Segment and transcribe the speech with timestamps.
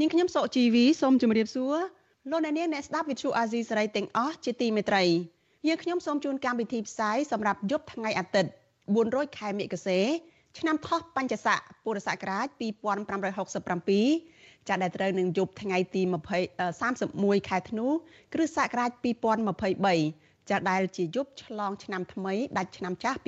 [0.00, 1.76] នាងខ្ញុំសុជីវីសូមជម្រាបសួរ
[2.30, 5.04] លោកអ្នកនាងអ្នកស្ដាប់វិទ្យុអាស៊ីសេរីទាំងអស់ជាទីមេត្រី
[5.66, 8.50] យើងខ្ញុំសូមជូនកម្មវិធីផ្សាយសម្រាប់យប់ថ្ងៃអាទិត្យ
[8.94, 9.98] 400ខែមិគសេ
[10.58, 12.46] ឆ្នាំថោះបัญចស័កពុរសករាជ
[13.44, 16.02] 2567ចាដែលត្រូវនឹងយប់ថ្ងៃទី
[16.56, 17.86] 20 31ខែធ្នូ
[18.34, 18.90] គ្រិស្តសករាជ
[19.70, 23.18] 2023ចាដែលជាយប់ឆ្លងឆ្នាំថ្មីដាច់ឆ្នាំចាស់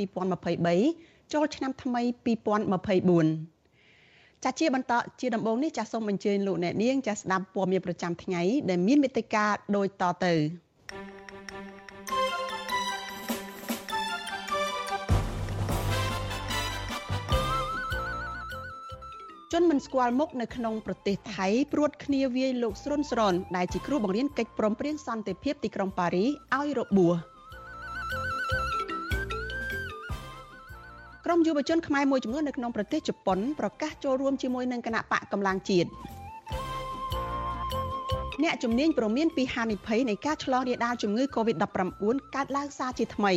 [0.59, 2.03] 2023ចូលឆ្នាំថ្មី
[2.37, 3.58] 2024
[4.45, 9.45] ចាជាបន្តជាដំបូងនេះចាសូមអញ្ជើញលោកអ្នកនាងចាស្ដាប់ព័ត៌មានប្រចាំថ្ងៃដែលមានមេត្តា
[9.77, 10.35] ដូចតទៅ
[19.53, 26.25] ជនមិនស្គាល់មុខនៅក្នុងប្រទេសថៃព្រួតគ្នាវាយលោកស្រុនស្រនដែលជាគ្រូបង្រៀនកិច្ចព្រមព្រៀងសន្តិភាពទីក្រុងប៉ារី
[26.57, 27.38] ឲ្យរបួស
[31.31, 35.89] ក្រុមយុវជនខ្មែរមួយចំនួននៅក្នុងប្រទេសជប៉ុនប្រកាសចូលរួមជាមួយនឹងគណៈបកកម្លាំងជាតិ
[38.43, 43.33] អ្នកជំនាញប្រមានពីហានិភ័យនៃការឆ្លងរាលដាលជំងឺ Covid-19 កើតឡើងសារជាថ្មី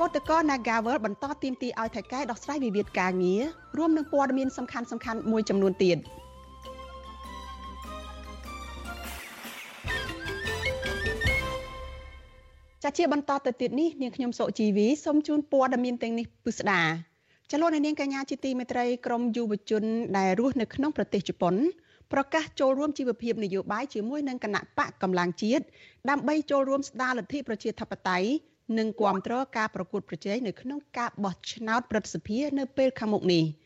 [0.00, 3.42] គតកោ Nagavel បន្តទៀមទីឲ្យថៃកែដោះស្រាយវិវាទការងារ
[3.78, 5.98] រួមនឹងព័ត៌មានសំខាន់ៗមួយចំនួនទៀត។
[12.84, 16.82] ចាជាបន្តទៅទៀតនេះនាងខ្ញុំសុជីវីសូមជូនព័ត៌មានទាំងនេះពិស្ដា
[17.50, 19.84] ចលនានាងកញ្ញាជាទីមេត្រីក្រមយុវជន
[20.18, 21.54] ដែលរស់នៅក្នុងប្រទេសជប៉ុន
[22.12, 25.64] ប្រកាសចូលរួមជីវភាពនយោបាយជាមួយនឹងគណៈបកកម្លាំងជាតិ
[26.10, 28.28] ដើម្បីចូលរួមស្ដារលទ្ធិប្រជាធិបតេយ្យ
[28.78, 33.44] និងគាំទ្រការប្រកួតប្រជែងនៅក្នុងការបោះឆ្នោតប្រសិទ្ធភាពនៅពេលខាងមុខនេះ។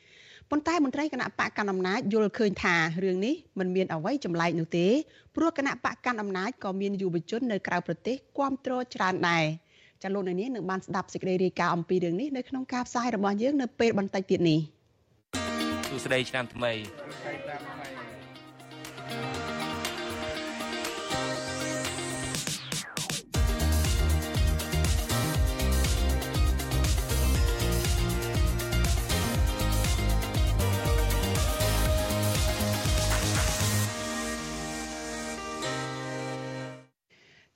[0.50, 2.74] ប៉ុន្តែមន្ត្រីគណៈបកកណ្ដាលអំណាចយល់ឃើញថា
[3.04, 4.86] រឿងនេះមិនមានអ្វីចម្លែកនោះទេ
[5.36, 9.44] ព្រោះគណៈបកកណ្ដាលអំណាចក៏មានយុវជននៅក្រៅប្រទេសគ្រប់គ្រងច្រើនដែរ
[10.02, 14.60] ចាលោកនៅនេះនឹងបានស្ដាប់សេចក្តីរាយការណ៍អំពីរឿងនេះនៅក្នុងការផ្សាយរបស់យើងនៅពេលបន្តិចទៀតនេះ
[15.88, 16.72] សួស្តីឆ្នាំថ្មី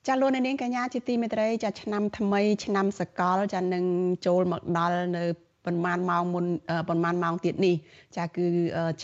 [0.09, 3.83] ចាលោកនាងកញ្ញាជាទីមេត្រីចាឆ្នាំថ្មី ឆ្នាំសកលចានឹង
[4.25, 5.23] ចូលមកដល់នៅ
[5.65, 6.45] ប៉ុន្មានម៉ោងមុន
[6.89, 7.75] ប៉ុន្មានម៉ោងទៀតនេះ
[8.17, 8.45] ចាគឺ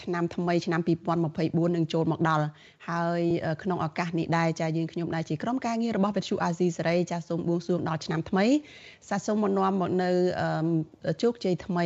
[0.01, 2.45] ឆ្នាំថ្មីឆ្នាំ2024នឹងចូលមកដល់
[2.89, 3.21] ហើយ
[3.63, 8.45] ក្នុងឱកាសនេះដែរចាយើងខ្ញុំដែរជាក្រុមការងាររបស់វិទ្យុអាស៊ីសេរីចាសូមបួងសួងដល់ឆ្នាំថ្មី
[9.09, 10.09] សាសូមមកនាំមកនៅ
[11.21, 11.85] ជោគជ័យថ្មី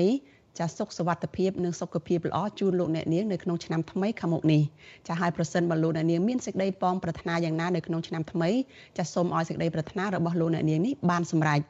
[0.57, 4.61] ចាសុខសុវត្ថិភាពនិងសុខភាពល្អជូនលោកអ្នកនាងនៅក្នុងឆ្នាំថ្មីខាងមុខនេះ
[5.07, 8.49] ចាហើយប្រសិនបើលោកអ្នកនាងមានសេចក្តីប៉ងប្រាថ្នាយ៉ាងណានៅក្នុងឆ្នាំថ្មី
[8.97, 11.61] ចាសូមឲ្យសេចក្តីប្រាថ្នារបស់លោកអ្នកនាងនេះបានសម្រេច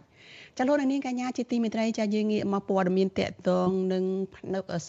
[0.57, 4.03] ចាលោកនាងកញ្ញាជាទីមេត្រីចាយើងងាកមកព័ត៌មានតកតងនឹង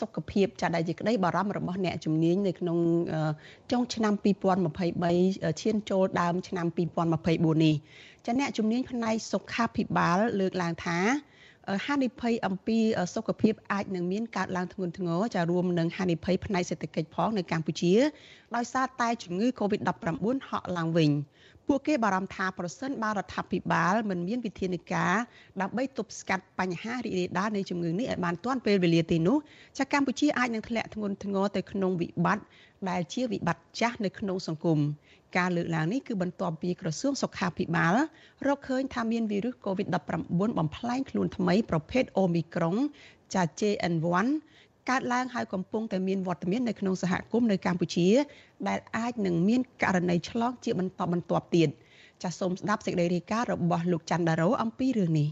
[0.00, 2.78] សុខភាពចាដែលជាក្តីបារម្ភរបស់អ្នកជំនាញនៅក្នុង
[3.72, 4.12] ចុងឆ្នាំ
[4.92, 6.66] 2023ឈានចូលដើមឆ្នាំ
[7.16, 7.74] 2024នេះ
[8.26, 10.98] ចាអ្នកជំនាញផ្នែកសុខាភិបាលលើកឡើងថា
[11.86, 12.78] ហានិភ័យអំពី
[13.14, 17.94] សុខភាពអាចនឹងមានកើតឡើងធ្ងន់ធ្ងរចារួមនឹងហានិភ័យផ្នែកសេដ្ឋកិច្ចផងនៅកម្ពុជា
[18.56, 21.10] ដោយសារតែជំងឺ Covid-19 ហក់ឡើងវិញ
[21.68, 25.14] ពួកគេបារម្ភថាប្រសិនបើរដ្ឋាភិបាលមិនមានវិធានការ
[25.60, 29.38] ដើម្បីទប់ស្កាត់បញ្ហារីករាលដាលនៃជំងឺនេះឲ្យបានទាន់ពេលវេលាទេនោះ
[29.78, 32.44] ចាកម្ពុជាអាចនឹងធ្លាក់ធ្ងន់ធ្ងរទៅក្នុងវិបត្តិ
[32.90, 34.78] ដែលជាវិបត្តិចាស់នៅក្នុងសង្គម
[35.36, 37.96] ការលើកឡើងនេះគឺបន្ទាប់ពីក្រសួងសុខាភិបាល
[38.46, 42.76] រកឃើញថាមានវីរុស COVID-19 បំផ្លែងខ្លួនថ្មីប្រភេទ Omicron
[43.34, 44.26] ចា JN1
[44.90, 48.08] កើតឡើងហើយកំពុងតែមានវត្តមាននៅក្នុងសហគមន៍នៅកម្ពុជា
[48.68, 51.68] ដែលអាចនឹងមានករណីឆ្លងជាបន្តបន្ទាប់ទៀត
[52.22, 55.28] ចាសសូមស្ដាប់សេចក្តីរាយការណ៍របស់លោកច័ន្ទដារ៉ូអំពីរឿងនេះ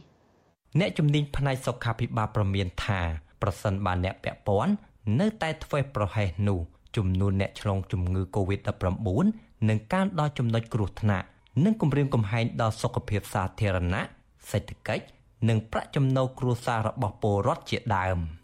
[0.80, 3.00] អ្នកជំនាញផ្នែកសុខាភិបាលប្រមានថា
[3.42, 4.72] ប្រសិនបើអ្នកពាក់ព័ន្ធ
[5.20, 6.60] នៅតែធ្វេសប្រហែសនោះ
[6.96, 11.26] ចំនួនអ្នកឆ្លងជំងឺ Covid-19 នឹងកើនដល់ចំណុចគ្រោះថ្នាក់
[11.64, 14.02] និងគម្រាមកំហែងដល់សុខភាពសាធារណៈ
[14.50, 15.04] សេដ្ឋកិច្ច
[15.48, 18.20] និងប្រាក់ចំណូលគ្រួសាររបស់ពលរដ្ឋជាដើម។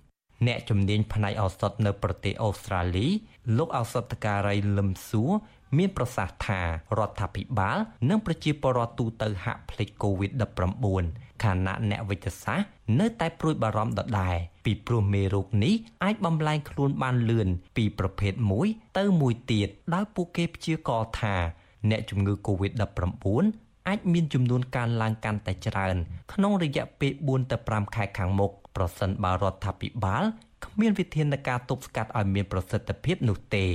[0.47, 3.07] អ្នកជំនាញផ្នែកឱសថនៅប្រទេសអូស្ត្រាលី
[3.57, 5.33] លោកឱសថការីលឹមសួរ
[5.79, 6.61] មានប្រសាសន៍ថា
[6.99, 7.79] រដ្ឋាភិបាល
[8.09, 12.69] និងប្រជាពលរដ្ឋទូទៅហាក់ភ្លេច COVID-19 ខណៈអ្នកវិទ្យាសាស្ត្រ
[13.01, 15.75] នៅតែព្រួយបារម្ភដដែលពីព្រោះមេរោគនេះ
[16.05, 18.69] អាចបំលែងខ្លួនបានលឿនពីប្រភេទមួយ
[18.99, 21.37] ទៅមួយទៀតដោយពួកគេព្យាករណ៍ថា
[21.91, 25.97] អ្នកជំងឺ COVID-19 អាចមានចំនួនកើនឡើងកាន់តែច្រើន
[26.33, 30.25] ក្នុងរយៈពេល4ទៅ5ខែខាងមុខប្រសិនបើរដ្ឋាភិបាល
[30.65, 33.67] គ្មានវិធានការទប់ស្កាត់ឲ្យមានប្រសិទ្ធភាពនោះទេ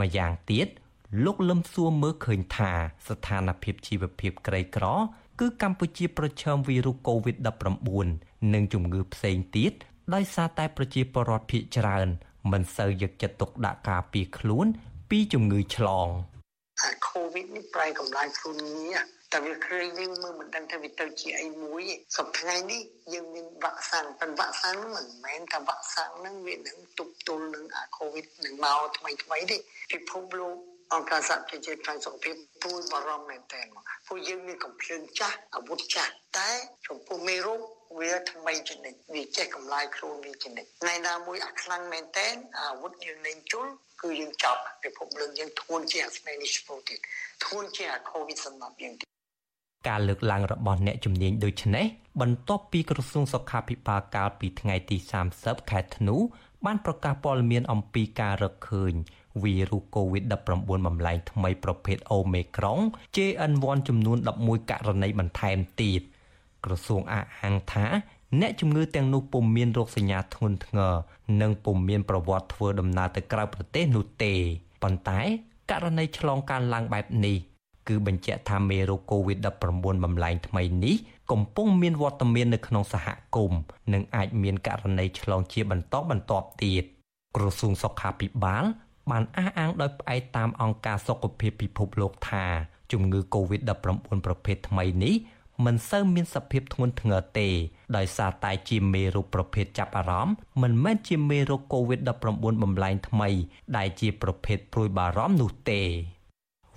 [0.00, 0.66] ម្យ៉ាងទៀត
[1.22, 2.72] លោកលឹមសួរមើលឃើញថា
[3.08, 4.86] ស្ថានភាពជីវភាពក្រីក្រ
[5.40, 9.72] គឺកម្ពុជាប្រឈមវីរុស COVID-19 និងជំងឺផ្សេងទៀត
[10.14, 12.08] ដោយសារតែប្រជាពលរដ្ឋភាគច្រើន
[12.52, 14.66] មិនសូវយកចិត្តទុកដាក់ការពារខ្លួន
[15.10, 16.08] ពីជំងឺឆ្លង
[16.82, 18.98] អាកូវីដនេះប្រែកម្លាំងខ្លួនងារ
[19.32, 21.82] តែវាគ្រាយើងមើលមិនដឹងថាវាទៅជាអីមួយ
[22.16, 22.80] សប្តាហ៍នេះ
[23.12, 29.56] យើងមានវ៉ាក់សាំងប៉ុន្តែវ៉ាក់សាំងមិនមែនថាវ៉ាក់សាំងហ្នឹងវានឹងទប់ទល់នឹងអាកូវីដនឹងមកថ្មីថ្មីទេ
[29.92, 30.56] ពិភពលោក
[30.94, 36.50] អង្គការសហប្រជាជាតិខាងសុខភាពព្រួយបារម្ភមែនទែនមកពួកយើងមានកំភ្លើងចាស់អាវុធចាស់តែ
[36.86, 37.60] ចំពោះមេរោគ
[38.00, 43.66] វាថ្មីចនិចវាចេះកម្លាយខ្លួនវាចនិចថ្ងៃណាមួយអាខ្លាំងមែនទែនអាវុធយើងលែងជុល
[44.02, 46.98] គឺយើងចប់ពិភពលោកយើងធួនជាអាស្មេនីស្ពូទៀត
[47.44, 48.94] ធួនជាអាកូវីដសម្រាប់យើង
[49.88, 51.86] ការលើកឡើងរបស់អ្នកជំនាញដូចនេះ
[52.20, 54.96] បន្ទាប់ពីក្រសួងសុខាភិបាលកាលពីថ្ងៃទី
[55.34, 56.16] 30ខែធ្នូ
[56.64, 58.94] បានប្រកាសព័ត៌មានអំពីការរកឃើញ
[59.42, 60.50] វីរុស COVID-19
[60.86, 62.80] បំលែងថ្មីប្រភេទ Omicron
[63.16, 66.00] JN1 ចំនួន11ករណីបន្ថែមទៀត
[66.64, 67.86] ក្រសួងអះអាងថា
[68.40, 70.94] អ្នកជំងឺទាំងនោះពុំមានរោគសញ្ញាធ្ងន់ធ្ងរ
[71.40, 74.34] និងពុំមានប្រវត្តិធ្វើដំណើរទៅក្រៅប្រទេសនោះទេ
[74.82, 75.20] ប៉ុន្តែ
[75.70, 77.36] ករណីឆ្លងកានឡើងបែបនេះ
[77.88, 80.96] គឺបញ្ជាក់ថាមេរោគ COVID-19 បំលែងថ្មីនេះ
[81.30, 83.60] កំពុងមានវត្តមាននៅក្នុងសហគមន៍
[83.92, 86.84] និងអាចមានករណីឆ្លងជាបន្តបន្ទាប់ទៀត
[87.36, 88.64] ក្រសួងសុខាភិបាល
[89.10, 92.44] បានអះអាងដោយផ្អែកតាមអង្គការសុខភាពពិភពលោកថា
[92.92, 95.14] ជំងឺ Covid-19 ប្រភេទថ្មីនេះ
[95.64, 97.48] មិនសូវមានសភាពធ្ងន់ធ្ងរទេ
[97.96, 103.28] ដោយសារតែជាមេរោគប្រភេទចាប់អារម្មណ៍មិនមែនជាមេរោគ COVID-19 បំលែងថ្មី
[103.76, 105.82] ដែលជាប្រភេទព្រួយបារម្ភនោះទេ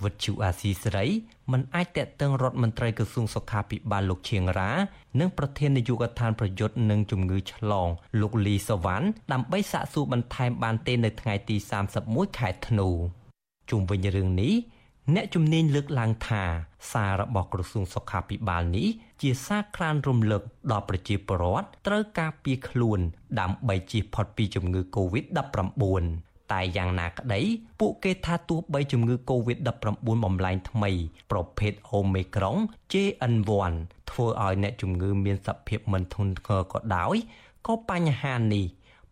[0.04, 1.08] វិទ្យុអាស៊ីសេរី
[1.52, 4.72] មិនអាចតេតឹងរដ្ឋមន្ត្រីក្រសួងសុខាភិបាលលោកឈៀងរ៉ា
[5.20, 7.88] និងប្រធាននាយកដ្ឋានប្រយុទ្ធនឹងជំងឺឆ្លង
[8.22, 11.56] លោកលីសវ៉ាន់ដើម្បីសាកសួរបន្ថែមបានទេនៅថ្ងៃទី
[11.98, 12.90] 31ខែធ្នូ
[13.70, 14.54] ជុំវិញរឿងនេះ
[15.16, 16.44] អ្នកជំនាញលើកឡើងថា
[16.92, 18.88] សាររបស់ក្រសួងសុខាភិបាលនេះ
[19.22, 20.42] ជាសារក្រានរំលឹក
[20.72, 23.00] ដល់ប្រជាពលរដ្ឋត្រូវការពារខ្លួន
[23.40, 27.42] ដើម្បីជៀសផុតពីជំងឺ Covid-19 តែយ៉ាងណាក្តី
[27.80, 30.92] ពួកគេថាទោះបីជំងឺ Covid-19 បំលែងថ្មី
[31.32, 32.58] ប្រភេទ Omicron
[32.92, 33.74] JN1
[34.10, 37.16] ធ្វើឲ្យអ្នកជំងឺមានសភាពមិនធ្ងន់ធ្ងរក៏ដោយ
[37.68, 38.66] ក៏បញ្ហានេះ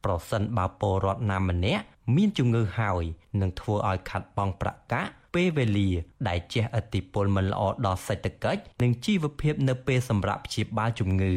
[0.03, 1.83] ប្រសិនបើពលរដ្ឋណាម្នាក់
[2.15, 3.03] មានជំងឺហើយ
[3.41, 5.89] នឹងធ្វើឲ្យខាត់បងប្រកាសពេលវេលា
[6.27, 11.33] ដែលជះឥទ្ធិពលមិនល្អដល់សេដ្ឋកិច្ចនិងជីវភាពនៅពេលសម្រាប់ព្យាបាលជំងឺ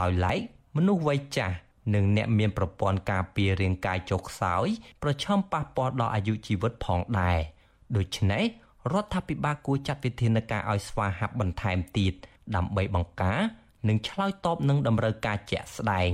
[0.00, 0.38] ដោយឡែក
[0.76, 1.56] មនុស្សវ័យចាស់
[1.94, 4.66] និងអ្នកមានប្រព័ន្ធការពាររាងកាយចុះខ្សោយ
[5.02, 7.38] ប្រឈមប៉ះពាល់ដល់អាយុជីវិតផងដែរ
[7.96, 8.44] ដូច្នេះ
[8.92, 12.12] រដ្ឋាភិបាលគួរចាត់វិធានការឲ្យស្វាហាប់បន្ថែមទៀត
[12.56, 13.40] ដើម្បីបង្ការ
[13.88, 16.10] និងឆ្លើយតបនឹងតម្រូវការជាក់ស្ដែង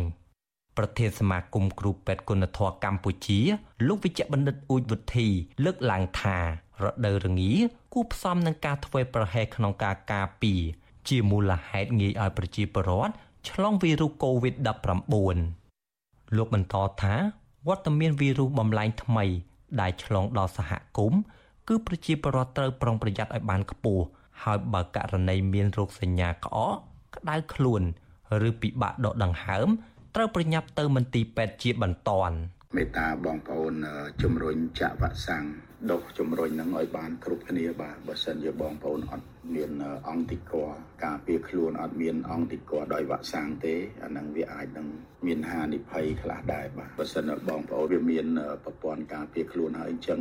[0.77, 3.41] ប្រធានសមាគមគ្រូពេទ្យគុណធម៌កម្ពុជា
[3.89, 5.29] លោកវិជ្ជបណ្ឌិតអ៊ូចវុធី
[5.65, 6.39] លើកឡើងថា
[6.85, 7.53] រដូវរងា
[7.93, 10.62] គួរផ្សំនឹងការធ្វើប្រហែសក្នុងការការពារ
[11.09, 13.15] ជាមូលហេតុងាយឲ្យប្រជាពលរដ្ឋ
[13.49, 15.60] ឆ្លងវីរុស COVID-19
[16.37, 17.15] លោកបន្តថា
[17.69, 19.25] វត្តមានវីរុសបំលែងថ្មី
[19.81, 21.21] ដែលឆ្លងដល់សហគមន៍
[21.69, 24.05] គឺប្រជាពលរដ្ឋត្រូវប្រុងប្រយ័ត្នឲ្យបានខ្ពស់
[24.43, 26.77] ហើយបើករណីមានរោគសញ្ញាក្អក
[27.17, 27.83] ក្តៅខ្លួន
[28.49, 29.69] ឬពិបាកដកដង្ហើម
[30.15, 32.37] ត្រូវប្រញាប់ទៅមន្ទីរពេទ្យជាបន្ទាន់
[32.77, 33.75] មេត្តាបងប្អូន
[34.23, 35.45] ជំរុញចាក់វ៉ាក់សាំង
[35.91, 39.71] ដុសជំរុញនឹងឲ្យបានគ្រប់គ្នាបាទបើសិនជាបងប្អូនអត់មាន
[40.09, 40.55] អង្គតិក
[41.05, 44.87] ការពារខ្លួនអត់មានអង្គតិកដោយវ៉ាក់សាំងទេអានឹងវាអាចនឹង
[45.27, 48.27] មានហានិភ័យខ្លះដែរបាទបើសិនបងប្អូនវាមាន
[48.65, 50.21] ប្រព័ន្ធការពារខ្លួនហើយអញ្ចឹង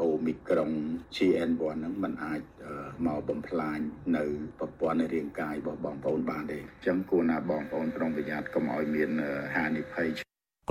[0.00, 0.70] អូមីក្រុង
[1.16, 2.40] GN1 ហ្នឹងมันអាច
[3.06, 3.78] មកបំផ្លាញ
[4.16, 4.24] នៅ
[4.58, 9.10] ប្រព័ន្ធនៃរាងកាយរបស់បងប្អូនបានទេអញ្ចឹងគួរណាបងប្អូនប្រុងប្រយ័ត្នកុំឲ្យមាន
[9.56, 10.10] ហានិភ័យ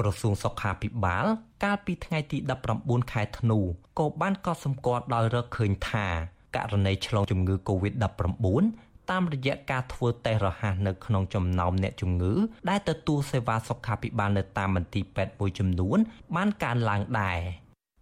[0.01, 1.25] ក្រសួងសុខាភិបាល
[1.63, 2.37] កាលពីថ្ងៃទី
[2.75, 3.59] 19ខែធ្នូ
[3.99, 6.07] ក៏បានកត់សម្គាល់ដោយរកឃើញថា
[6.55, 8.63] ករណីឆ្លងជំងឺ Covid-19
[9.11, 12.33] តាមរយៈការធ្វើតេស្តរហ័សនៅក្នុងចំណោមអ្នកជំងឺ
[12.69, 15.97] ដែលទទួលសេវាសុខាភិបាលនៅតាមមន្ទីរពេទ្យមួយចំនួន
[16.35, 17.39] បានកើនឡើងដែរ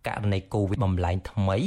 [0.07, 1.57] ករណី Covid បំលែងថ្មី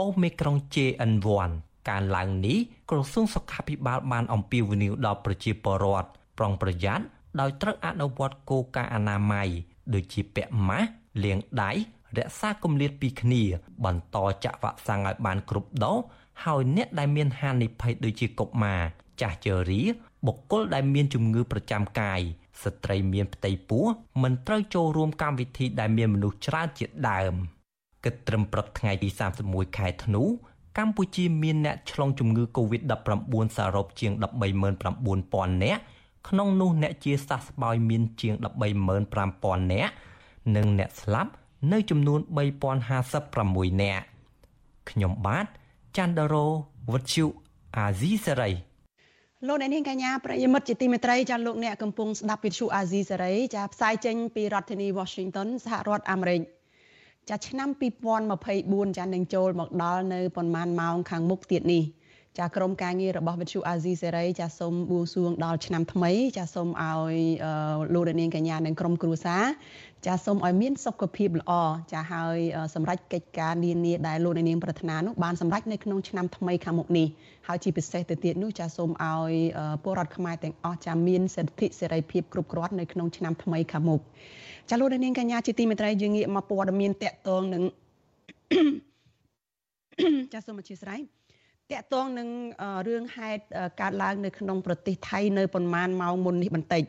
[0.00, 1.50] Omicron JN1
[1.90, 2.58] ការឡើងនេះ
[2.90, 7.04] ក្រសួងសុខាភិបាលបានអំពាវនាវដល់ប្រជាពលរដ្ឋប្រុងប្រយ័ត្ន
[7.40, 9.48] ដោយត្រូវអនុវត្តគោលការណ៍អនាម័យ
[9.94, 10.88] ដូចជាពាក់ម៉ាស់
[11.24, 11.72] លាងដៃ
[12.18, 13.42] រក្សាគម្លាតពីគ្នា
[13.84, 15.98] បន្តចាក់វ៉ាក់សាំងឲ្យបានគ្រប់ដូស
[16.44, 18.82] ហើយអ្នកដែលមានហានិភ័យដូចជាកុមារ
[19.20, 19.82] ចាស់ជរា
[20.26, 22.20] បុគ្គលដែលមានជំងឺប្រចាំកាយ
[22.62, 23.84] ស្ត្រីមានផ្ទៃពោះ
[24.22, 27.34] មិនត្រូវចូលរួមកម្មវិធីដែលមានមនុស្សច្រើនជាដើម
[28.04, 29.08] គិតត្រឹមព្រឹកថ្ងៃទី
[29.44, 30.22] 31ខែធ្នូ
[30.78, 34.12] កម្ពុជាមានអ្នកឆ្លងជំងឺ Covid-19 សរុបជាង
[34.88, 35.82] 139,000នាក់
[36.28, 38.34] ក្នុងនោះអ្នកជាសះស្បើយមានជាង
[39.04, 39.92] 135,000នាក់
[40.56, 41.30] និងអ្នកស្លាប់
[41.72, 42.20] នៅចំនួន
[43.00, 44.04] 3056នាក់
[44.90, 45.46] ខ្ញុំបាទ
[45.96, 46.46] ច័ន្ទដារោ
[46.90, 47.26] វុទ្ធុ
[47.76, 48.50] អាស៊ីសេរី
[49.48, 56.40] លោកអ្នកនាងកញ្ញាប្រិយមិត្តជាទីមេត្រីចាលោកអ្នកកំពុងស្ដាប់វិទ្យុអាស៊ីសេរីចាផ្សាយចេញពីរដ្ឋធានី Washington សហរដ្ឋអាមេរិក
[57.30, 57.68] ចាឆ្នាំ
[58.32, 61.82] 2024ចានឹងចូលមកដល់នៅប្រហែលម៉ោងខាងមុខទៀតនេះ
[62.38, 67.14] ចាក្រុមការងាររបស់វិទ្យុអាស៊ីសេរីចាសូមបួងសួងដល់ឆ្នាំថ្មី ចាសូមឲ្យ
[67.94, 69.42] លោកនាងកញ្ញានិងក្រុមគ្រួសារ
[70.06, 71.52] ចាសូមឲ្យមានសុខភាពល្អ
[71.92, 72.38] ចាហើយ
[72.74, 77.06] សម្រាប់កិច្ចការនានាដែលលោកនាងប្រាថ្នានោះបានសម្រេចនៅក្នុងឆ្នាំថ្មីខាងមុខនេះ
[77.48, 79.32] ហើយជាពិសេសទៅទៀតនោះចាសូមឲ្យ
[79.82, 84.00] ពលរដ្ឋខ្មែរទាំងអស់ចាមានសិទ្ធិសេរីភាពគ្រប់គ្រាន់នៅក្នុងឆ្នាំថ្មីខាងមុខ
[84.70, 87.62] ចាលោកនាងកញ្ញាជាទីមេត្រីយើងងាកមកព័ត៌មានតកតងនឹង
[90.32, 91.00] ចាសូមអធិស្ឋាន
[91.74, 92.28] តកតងនឹង
[92.88, 93.42] រឿងហេតុ
[93.80, 96.84] កើតឡើងនៅក្នុងប្រទេសថៃនៅប្រហែលម៉ោងមុននេះបន្តិច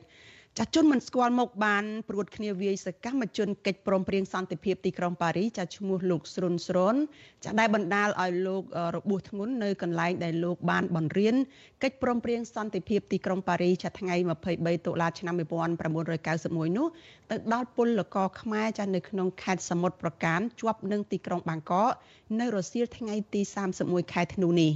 [0.59, 6.95] ចាជនមិនស្គាល់មុខបានព្រួតគ្នាវាយសកម្មជនកិច្ចព្រមព្រៀងសន្តិភាពទីក្រុងប៉ារីចាឈ្មោះលោកស្រុនស្រុន
[7.43, 8.63] ចាដែលបណ្ដាលឲ្យលោក
[8.95, 11.35] របួសធ្ងន់នៅកន្លែងដែលលោកបានបង្រៀន
[11.83, 14.15] កិច្ចព្រមព្រៀងសន្តិភាពទីក្រុងប៉ារីចាថ្ងៃ
[14.51, 16.87] 23តុលាឆ្នាំ1991នោះ
[17.31, 21.91] ទៅដល់ពលករខ្មែរចានៅក្នុងខេត្តសមុទ្រប្រការជាប់នឹងទីក្រុងបាងកក
[22.39, 23.41] នៅរសៀលថ្ងៃទី
[23.77, 24.71] 31ខែធ្នូនេះ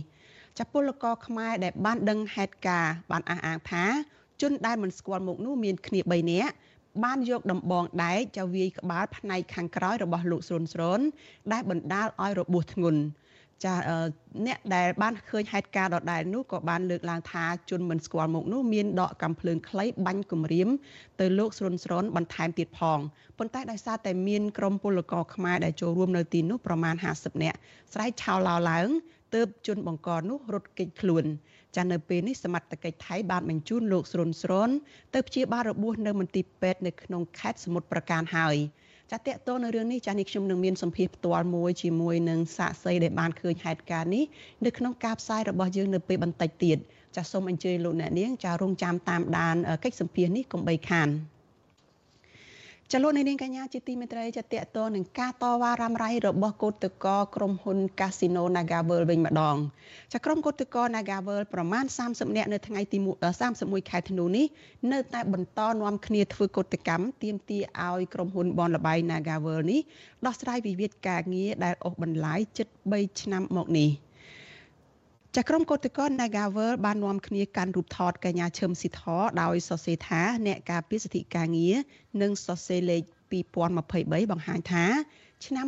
[0.59, 3.85] ចាពលករខ្មែរដែលបានដឹងហេតុការណ៍បានអះអាងថា
[4.41, 6.53] ជនដែលមិនស្គាល់មុខនោះមានគ្នា3នាក់
[7.03, 10.99] បានយកដំបងដែកចៅវាយក្បាលផ្នែកខាងក្រោយរបស់លោកស្រុនស្រុន
[11.51, 13.01] ដែលបណ្ដាលឲ្យរបួសធ្ងន់
[13.65, 13.75] ចា
[14.45, 20.69] អ្នកដែលបានឃើញហេតុការណ៍ដដែលនោះក៏បានលើកឡើងថាជនមិនស្គាល់មុខនោះមានដកកំភ្លើងខ្លីបាញ់គំរាម
[21.19, 22.99] ទៅលោកស្រុនស្រុនបន្ថែមទៀតផង
[23.37, 27.57] ប៉ុន្តែដោយសារតែមានក្រុមពលករខ្មែរដែលចូលរួមនៅទីនោះប្រមាណ50នាក់
[27.93, 28.89] ស្រែកឆោឡោឡើង
[29.35, 31.25] ទើបជនបង្កនោះរត់គេចខ្លួន
[31.75, 34.69] ចានៅពេលនេះសមត្ថកិច្ចថៃបានបញ្ជូនលោកស្រុនស្រុន
[35.13, 38.55] ទៅព្យាបាលរបួសនៅមន្ទីរពេទ្យនៅក្នុងខេត្តសមុទ្រប្រការហើយ
[39.11, 44.23] ចាតកតនៅរឿងនេះចានេះខ្ញុំនឹងមានសម្ភារផ្ទាល់មួយជាមួយនឹងសាកសីដែលបានឃើញហេតុការណ៍នេះ
[44.65, 46.77] នៅក្នុងការផ្សាយរបស់យើងនៅពេលបន្តិចទៀត
[47.15, 51.09] ចាសូមអញ្ជើញលោកអ្នកនាងចារងចាំតាមដានកិច្ចសម្ភារនេះកុំបីខាន។
[52.93, 59.57] ចលនានាងកញ្ញាជាទីមេត្រីចាតកតនឹងការតវ៉ារ៉ាំរ៉ៃរបស់កោតកោក្រុមហ៊ុន Casino NagaWorld វិញម្ដង
[60.13, 62.97] ចាក្រុមកោតកោ NagaWorld ប្រមាណ30នាក់នៅថ្ងៃទី
[63.43, 64.45] 31ខែធ្នូនេះ
[64.91, 69.81] នៅតែបន្តនាំគ្នាធ្វើកោតកម្មទាមទារឲ្យក្រុមហ៊ុនបនលបៃ NagaWorld នេះ
[70.25, 73.91] ដោះស្រាយវិវាទការងារដែលអូសបន្លាយជិត3ឆ្នាំមកនេះ។
[75.35, 79.01] ចាក្រុមកោតក្រ Nagavel បាននាំគ្នាកាន់រូបថតកញ្ញាឈឹមស៊ីធ
[79.41, 81.75] ដោយសរសេរថាអ្នកការពារសិទ្ធិការងារ
[82.21, 83.01] និងសរសេរលេខ
[83.61, 84.85] 2023បង្ហាញថា
[85.45, 85.67] ឆ្នាំ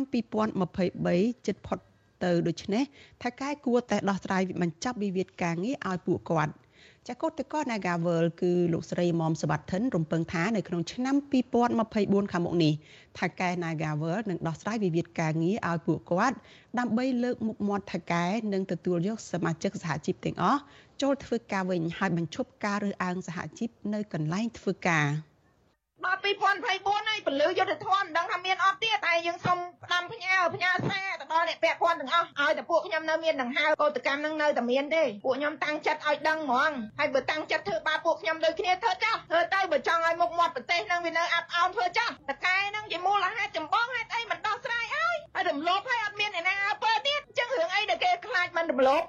[0.72, 1.78] 2023ជិតផុត
[2.24, 2.84] ទៅដូច្នេះ
[3.22, 6.52] ថាកែគួរតែដោះស្រាយបញ្ចប់វិវាទការងារឲ្យពួកគាត់
[7.08, 11.16] ចាកោតតក Nagavel គឺលោកស្រីមុំសវត្ថិនរំពឹងថានៅក្នុងឆ្នាំ
[11.72, 12.72] 2024ខាងមុខនេះ
[13.18, 16.36] ថៅកែ Nagavel នឹងដោះស្រាយវិវាទការងារឲ្យពួកគាត់
[16.78, 20.60] ដើម្បីលើកមុខមាត់ថៅកែនិងទទួលយកសមាជិកសហជីពទាំងអស់
[21.02, 25.06] ចូលធ្វើការវិញហើយបញ្ឈប់ការរើសអើងសហជីពនៅកន្លែងធ្វើការ។
[26.06, 49.02] ដល់2024ហើយពលឺយុទ្ធធម៌មិនដឹងថាមានអត់ទៀតតែយើងសូមផ្ដាំផ្ញើផ្ញើសារទៅដល់អ្នកពាក់ព័ន្ធទាំងអស់ឲ្យតែពួកខ្ញុំនៅមានដង្ហើកោតកម្មនឹងនៅតែមានទេពួកខ្ញុំតាំងចិត្តឲ្យដឹងហ្មងហើយបើតាំងចិត្តធ្វើបាបពួកខ្ញុំដូចគ្នាធ្វើចាស់ធ្វើទៅបើចង់ឲ្យមុខមាត់ប្រទេសនឹងវានៅអាប់អោនធ្វើចាស់តកែនឹងជាមូលហេតុចម្បងហេតុអីមិនដោះស្រាយឲ្យហើយរំលោភឲ្យអត់មានអ្នកណាអើពើទៀតអញ្ចឹងរឿងអីដែលគេខ្លាចមិនរំលោភ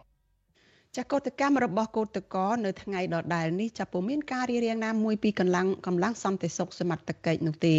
[0.97, 7.76] ចាកោតកម្មរបស់កោតកនៅថ្ងៃដដែលនេះចាពុំមានការរៀបរៀងណាមួយពីកម្លាំងកម្លាំងសន្តិសុខសមត្ថកិច្ចនោះទេ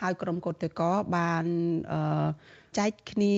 [0.00, 0.80] ហើយក្រុមកោតក
[1.16, 1.44] បាន
[1.92, 2.28] អឺ
[2.78, 3.34] ចែកគ្នា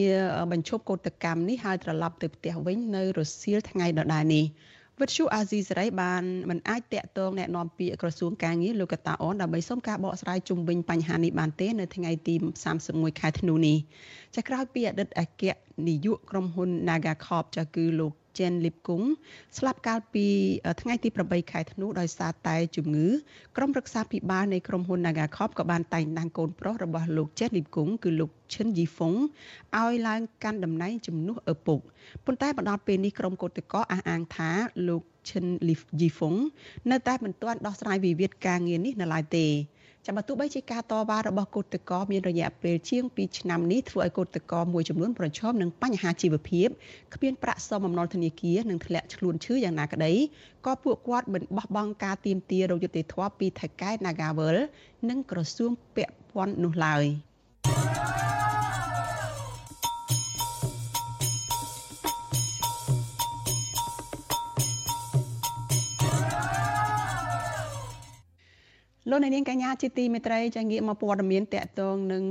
[0.52, 4.47] បញ្ឈប់កោតកម្មនេះហើយត្រឡប់ទៅផ្ទះវិញនៅរសៀលថ្ងៃដដែលនេះ
[5.00, 12.35] វិទ្យុអាស៊ីសេរីបានមិនអាចតាក់ទងแนะនាំពាក្យក្រសួងការងារលោកកតាអនដើម្បីសុំការបកស្រាយជុំវិញបញ្ហានេះបានទេនៅថ្ងៃទី
[12.79, 13.76] 31ខែធ្នូនេះ
[14.37, 15.43] ចាក្រោយពីអតីតអគ្គ
[15.88, 19.08] នាយកក្រុមហ៊ុន Naga Corp ចាគឺលោក ចេនលីបគង់
[19.58, 20.27] ស្លាប់កាលពី
[20.82, 23.08] ថ្ងៃទី8ខែធ្នូដោយសារតែជំងឺ
[23.58, 29.13] ក្រុមរក្សាភិបាលនៃក្រុមហ៊ុន Nagacorp ក៏បានតែងតាំងកូនប្រុសរបស់លោកចេនលីបគង់គឺលោកឈិនយីហ្វុង
[29.77, 31.80] ឲ្យឡើងកាន់តំណែងជំនួសឪពុក
[32.25, 34.51] ប៉ុន្តែមកដល់ពេលនេះក្រុមកោតក្រអះអាងថា
[34.88, 36.36] លោកឈិនលីយីហ្វុង
[36.92, 39.48] នៅតែមិនទាន់ដោះស្រាយវិវាទការងារនេះនៅឡើយទេ
[40.08, 46.68] ចាំបើទោះបីជាការតវ៉ារបស់កោតក្រមានរយៈពេលជាង2ឆ្នាំនេះធ្វើឲ្យកោតក្រមួយចំនួនប្រឈមនឹងបញ្ហាជីវភាព
[47.14, 50.14] គ្មានប្រាក់សមបំណុលធនាគារនិងធ្លាក់ខ្លួនឈឺយ៉ាងណាក្តី
[50.66, 54.58] ក៏ពួកគាត់មិនបោះបង់ការទៀមទារយុត្តិធម៌ពីថៃកែ Nagawal
[55.10, 57.06] និងក្រសួងពាក់ព័ន្ធនោះឡើយ។
[69.15, 72.24] លោកនាងកញ្ញាជាទីមេត្រីចាងាកមកព័ត៌មានតកតងនឹង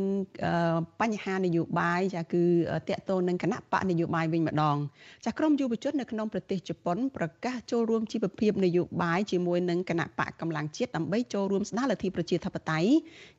[1.01, 2.45] បញ្ហានយោបាយចាគឺ
[2.89, 4.77] តកតងនឹងគណៈបកនយោបាយវិញម្ដង
[5.25, 12.91] ចាក្រមយុវជននៅក្នុងប្រទេសជប៉ុនប្រកាសចូលរួមជីវភាពនយោបាយជាមួយនឹងគណៈបកកម្លាំងជាតិដើម្បីចូលរួមស្ដារលទ្ធិប្រជាធិបតេយ្យ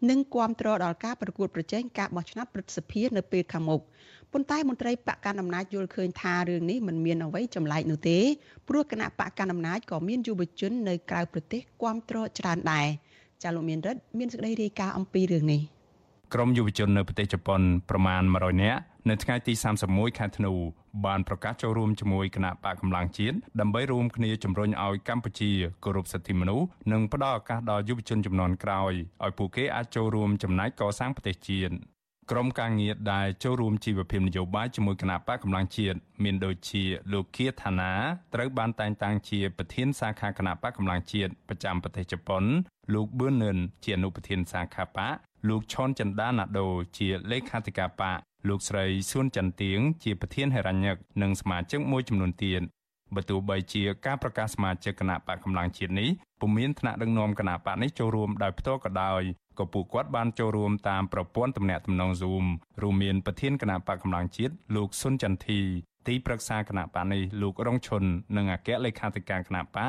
[0.10, 3.82] និងគាំទ្រដល់ការប្រកួតប្រជែងការបោះឆ្នោតព្រឹទ្ធសភានៅពេលខាងមុខ
[4.34, 8.20] ប៉ុន្តែមន្ត្រីបកកណ្ដាលអំណាចយល់ឃើញថារឿងនេះមិនមានអ្វីចម្លែកនោះទេ
[8.68, 12.88] ព្រោះគណៈបកកណ្ដាលអំណាចក៏មានយុវជននៅក្រៅប្រទេសគាំទ្រច្រើនដែរ
[13.44, 15.62] ចាលោកមានរិទ្ធមានសេចក្តីរាយការណ៍អំពីរឿងនេះ
[16.34, 19.54] ក្រមយុវជននៅប្រទេសជប៉ុនប្រមាណ100នាក់នៅថ្ងៃទី
[19.86, 20.52] 31ខែធ្នូ
[21.06, 25.52] បានប្រកាសចូលរួមជាមួយគណៈបកកម្លាំងជាតិដើម្បីរួមគ្នាជំរុញឲ្យកម្ពុជា
[25.84, 31.76] គោរពសិទ្ធិមនុស្សនិងផ្ដល់ឱកាសដល់យុវជនចំនួនក្រោយឲ្យពួកគេអាចចូលរួមចំណែកកសាងប្រទេសជាតិ
[32.32, 37.94] ក្រុមការងារដែលចូលរួមជីវភាពនយោបាយជាមួយគណៈបកកម្លាំងជាតិមានដូចជាលោកគៀឋានា
[38.34, 42.44] ត្រូវបានតែងតាំងជាប្រធានសាខាគណៈបកកម្លាំងជាតិប្រចាំប្រទេសជប៉ុន
[42.94, 45.14] លោកប៊ឿននឿនជាអនុប្រធានសាខាបក
[45.50, 46.68] លោកឆនចន្ទាណាដូ
[46.98, 48.18] ជាលេខាធិការបក
[48.50, 52.62] លោកស្រីសួនចន្ទទៀងជាប្រធានហេរញ្ញិកនិងសមាជិកមួយចំនួនទៀត
[53.16, 56.10] បើទោះបីជាការប្រកាសសមាជិកគណៈបកកម្លាំងជាតិនេះ
[56.42, 59.22] ពុំមានថ្នាក់ដឹកនាំគណៈបកនេះចូលរួមដោយផ្ទាល់ក៏ដោយ
[59.60, 62.46] ក៏ពួកគាត់បានចូលរួមតាមប្រព័ន្ធទំនាក់ទំនង Zoom
[62.82, 65.62] រួមមានប្រធានគណៈបកកម្លាំងជាតិលោកសុនចន្ទធី
[66.08, 68.04] ទីប្រឹក្សាគណៈបកនេះលោករងឈុន
[68.38, 69.80] និងអគ្គលេខាធិការគណៈបក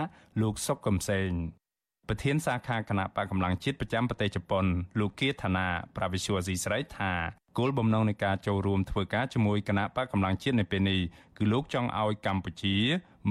[0.40, 1.30] លោកសុកកំសែង
[2.08, 4.64] ប្រធានសាខាគណៈបកកម្លាំងជាតិប្រចាំប្រទេសជប៉ុន
[4.98, 7.12] លោកគៀឋានាប្រាវិសុវស៊ីស្រីថា
[7.58, 11.00] គោលបំណងនៃការចូលរួមធ្វើការជាមួយគណៈបកកម្លាំងជាតិនៅពេលនេះ
[11.36, 12.76] គឺលោកចង់ឲ្យកម្ពុជា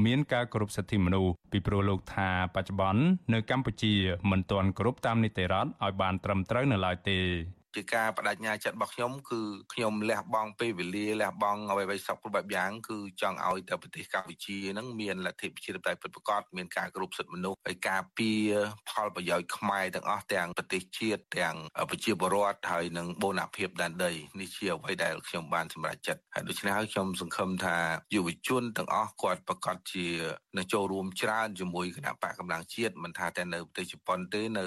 [0.06, 3.04] មានការគោរពសិទ្ធិមនុស្សពីព្រោះលោកថាបច្ចុប្បន្ន
[3.34, 3.94] នៅកម្ពុជា
[4.32, 7.20] មិនទាន់គោរពតាមនីតិរដ្ឋឲ្យបានត្រឹមត្រូវនៅឡើយទេ
[7.76, 9.42] ជាការបដិញ្ញាចិត្តរបស់ខ្ញុំគឺ
[9.74, 18.52] ខ្ញុំលះបង់ពេលវេលាលះបង់អ្វីៗសពគ្រប់បែបយ៉ាងគឺចង់ឲ្យតែប្រទេសកម្ពុជានឹងមានលទ្ធិប្រជាធិបតេយ្យពិតប្រាកដមានការគោរពសិទ្ធិមនុស្សហើយការពារ
[18.90, 21.56] ផលប្រយោជន៍ខ្មែរទាំងអស់ទាំងប្រទេសជាតិទាំង
[21.90, 27.78] ប្រជាពលរដ្ឋហើយនិងបូរណភាពដែនដីនេះជាអ្វីដែលខ្ញុំបានសម្រេចចិត្តហើយដូច្នេះហើយខ្ញុំសង្ឃឹមថា
[28.16, 30.08] យុវជនទាំងអស់គាត់ប្រកាសជា
[30.58, 34.66] នឹងចូលរួមច្រើនជាមួយគណៈបកកម្លាំងជាតិមិនថាតែនៅប្រទេសជប៉ុនទេនៅ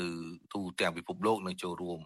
[0.53, 2.01] ទូទាំងពិភពលោកនឹងចូលរួម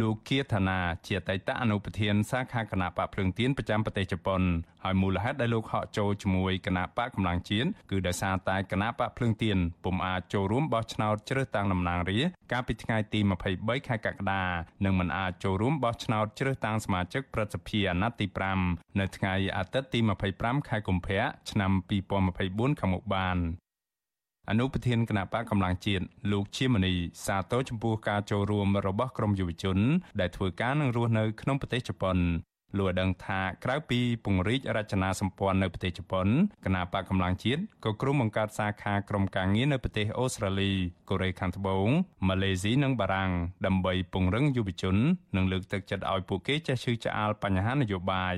[0.00, 4.42] លោកគៀឋានាជាអតីតអនុប្រធានសាខាគណៈបកភ្លើងទៀនប្រចាំប្រទេសជប៉ុន
[4.84, 13.20] ហើយមូលហេតុដែលលោកហកចូលជាមួយគណៈបកកម្លាំងជាតិគឺដោយសារតែគណៈបកភ្លើងទៀនពុំអាចចូលរួមបោះឆ្នោតជ្រើសតាំងតំណាងរាស្ត្រកាលពីថ្ងៃទី
[13.54, 14.42] 23ខែកក្កដា
[14.84, 18.26] និងមិនអាចចូលរួមបោះឆ្នោតជ្រើសតាំងសមាជិកព្រឹទ្ធសភាអាណត្តិទី
[18.62, 19.98] 5នៅថ្ងៃអាទិត្យទី
[20.34, 21.72] 25ខែកុម្ភៈឆ្នាំ
[22.26, 23.38] 2024ខាងមុខបាន
[24.50, 26.94] អនុប្រធានគណៈបកកម្លាំងជាតិលោកជាមនី
[27.26, 29.78] សាទរចំពោះការចូលរួមរបស់ក្រមយុវជន
[30.20, 32.18] ដែលធ្វើការនឹងរស់នៅក្នុងប្រទេសជប៉ុន
[32.78, 36.26] លោកដឹងថាក្រៅពីពង្រីករចនាសម្ព័ន្ធនៅប្រទេសជប៉ុន
[36.64, 40.72] គណៈបកកម្លាំងជាតិក៏ក្រុមបង្កើតសាខាក្រុមការងារនៅប្រទេសអូស្ត្រាលី
[41.08, 41.88] កូរ៉េខាងត្បូង
[42.28, 43.30] ម៉ាឡេស៊ីនិងបារាំង
[43.66, 44.96] ដើម្បីពង្រឹងយុវជន
[45.36, 48.36] និងលើកទឹកចិត្តឲ្យពួកគេចេះឈឺឆ្អាលបញ្ហានយោបាយ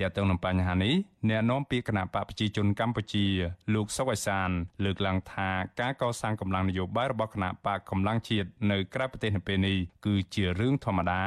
[0.00, 0.94] ទាក់ទងនឹងបញ្ហានេះ
[1.28, 3.26] អ្នកនាំពាក្យគណៈបកប្រជាជនកម្ពុជា
[3.74, 4.48] លោកសុកអេសាន
[4.84, 5.48] លើកឡើងថា
[5.80, 11.22] ការកសាងកម្លាំងនយោបាយរបស់គណៈបកកម្លាំងជាតិនៅក្រៅប្រទេសនៅពេលនេះគឺជារឿងធម្មតា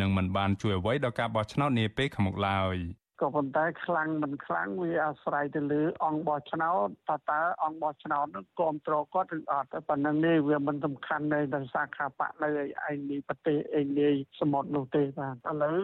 [0.00, 2.76] និងមិនបានជួយអ្វីដល់ការបោះឆ្នោតនាពេលខាងមុខឡើយ
[3.22, 12.48] ក៏ប៉ុន្តែខ្លាំងមិនខ្លាំងវាអាស្រ័យទៅលើ អង្គបោះឆ្នោតតើតើអង្គបោះឆ្នោតនឹងគ្រប់គ្រងគាត់ឬអត់តែប៉ុណ្្នឹងនេះវាមិនសំខាន់នៅដល់សាខាបៈនៅ
[12.90, 15.78] ឯនេះប្រទេសឯនេះសមុទ្រនោះទេបាទឥឡូវ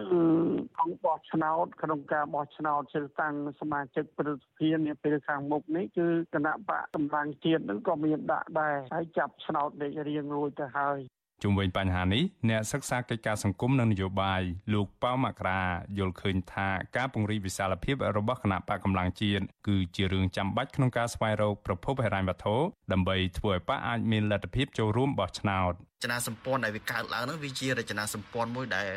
[0.81, 11.01] អង្គបោះឆ្នោត ក្នុងការបោះឆ្នោតជ្រើសតាំងសមាជិកប្រតិភិនាពេលខាងមុខនេះគឺគណៈបកកម្លាំងជាតិនឹងក៏មានដាក់ដែរហើយចាប់ឆ្នោតលេខរៀងរួចទៅហើយ
[11.43, 15.63] ជុំវិញបញ្ហានេះអ្នកសិក្សាកិច្ចការសង្គមនិងនយោបាយលោកប៉ៅមករា
[15.99, 22.57] យល់ឃើញថាការពង្រីកវិសាលភាពរបស់គណៈបកកម្លាំងជាតិគឺជារឿងចាំបាច់ក្នុងការស្វែងរកប្រភពហិរញ្ញវត្ថុ
[22.93, 28.89] ដើម្បីធ្វើឲ្យបកអាចមានលទ្ធភាពចូលរួមបោះឆ្នោតរចនាសម្ព័ន្ធដែលវាកើតឡើងនោះវាជារចនាសម្ព័ន្ធមួយដែល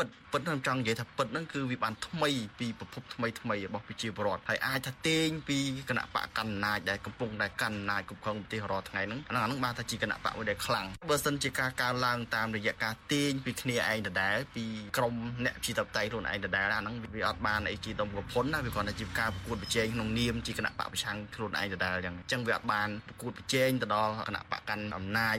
[0.00, 5.58] ពិតពិតខ្ញុំចង់និយាយថាពិតហ្នឹងគឺវាបានថ្មីពីប្រភពថ្មីថ្មីរបស់ប្រជាពលរដ្ឋហើយអាចថាទាញពី
[5.88, 14.64] គណៈបកកណ្ណាចដែលកំពុងតែកណ្ណាចគ្រប់គ្រងប្រទេសរាល់ថ្ងៃហ្នឹងអាហ្នឹងបានថាជាគណៈបកមួយដែលខ្លាំងបើសិនជាការកើនឡើងតាមរយៈការទាញពីគ្នាឯងដដែលពី
[14.96, 25.34] ក្រមអ្នកប្រជាធិបតេយ្យខ្លួនឯងដដែលអាហ្នឹងវាអត់បានអីជាដុំកំភុនណាវាគ្រាន់តែជាការប្រកួតប្រជែងក្នុងនាមជាគណៈបកប្រឆាំងខ្លួនឯងដដែលអញ្ចឹងអញ្ចឹងវាអត់បានប្រកួតប្រជែងទៅដល់គណៈបកកាន់អំណាច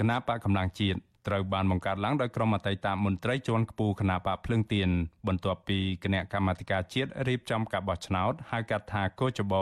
[0.00, 4.88] គណៈបកកម្លាំងជាតិត្រូវបានបង្កើតឡើងដោយក្រុមអតីតមន្ត្រីជាន់ខ្ពស់គណៈបកភ្លើងទៀន
[5.28, 9.54] បន្ទាប់ពីគណៈកម្មាធិការជាតិរៀបចំការបោះឆ្នោតហៅកាត់ថាកោចប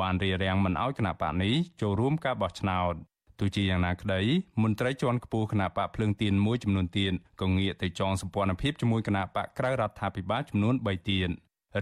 [0.00, 2.94] បានរារាំងមិនឲ្យគណៈបកនេះចូលរួមការបោះឆ្នោត
[3.38, 4.20] ទោះជាយ៉ាងណាក្តី
[4.62, 11.30] មន្ត្រីជាន់ខ្ពស់គណៈបកភ្លើងទៀនមួយចំនួនទៀតក៏ងាកទៅចងសម្ព័ន្ធភាពជាមួយគណៈបកក្រៅរដ្ឋាភិបាលចំនួន3ទៀត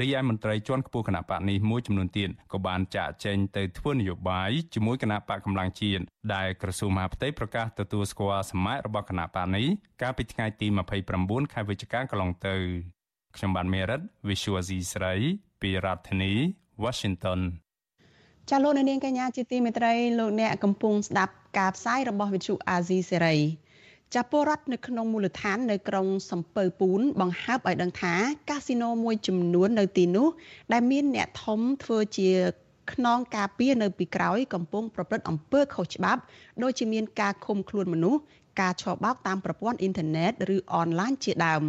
[0.00, 6.02] រីឯមន្ត្រីជាន់ខ្ពស់គណៈបកនេះមួយចំនួនទៀតក៏បានចាក់ចែងទៅធ្វើនយោបាយជាមួយគណៈបកកម្លាំងជាតិ
[6.34, 9.66] ដែលក្រសួងមហាផ្ទៃប្រកាសទទួលស្គាល់សមត្ថរបស់គណៈបកនេះ
[10.02, 10.66] កាលពីថ្ងៃទី
[11.10, 12.56] 29ខែវិច្ឆិកាកន្លងទៅ
[13.36, 15.14] ខ្ញុំបានមេរិត Visual C ស្រី
[15.62, 16.32] ពីរដ្ឋធានី
[16.84, 17.40] Washington
[18.50, 23.36] ចាលោកនាងកញ្ញាជាទីមេត្រីលោកអ្នកកំពុងស្ដាប់ការផ្សាយរបស់វិទ្យុអាស៊ីសេរី
[24.14, 28.14] ចាពលរដ្ឋនៅក្នុងមូលដ្ឋាននៅក្រុងសំពៅពូន បង្ហើបឲ្យដឹងថា
[28.48, 30.28] កាស៊ីណូមួយចំនួននៅទីនោះ
[30.72, 32.30] ដែលមានអ្នកធំធ្វើជា
[32.92, 36.20] ខ្នងការពារនៅពីក្រោយកំពុងប្រព្រឹត្តអំពើខុសច្បាប់
[36.62, 38.20] ដូចជាមានការឃុំខ្លួនមនុស្ស
[38.60, 41.62] ការឆបោកតាមប្រព័ន្ធអ៊ីនធឺណិតឬអនឡាញជាដើម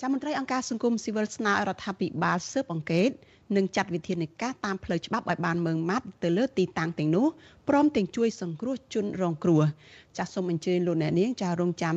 [0.00, 3.10] ចាំមន្ត្រីអង្គការសង្គមស៊ីវិលស្នើរដ្ឋាភិបាលស៊ើបអង្កេត
[3.56, 7.26] និងចាត់វិធានការតាមផ្លូវច្បាប់ឲ្យបានម៉ឺងម៉ាត់ទៅលើទីតាំងទាំងនោះ
[7.68, 9.62] ព្រមទាំងជួយសង្គ្រោះជនរងគ្រោះ
[10.18, 11.96] ចាសសូមអញ្ជើញលោកអ្នកនាងចារងចាំ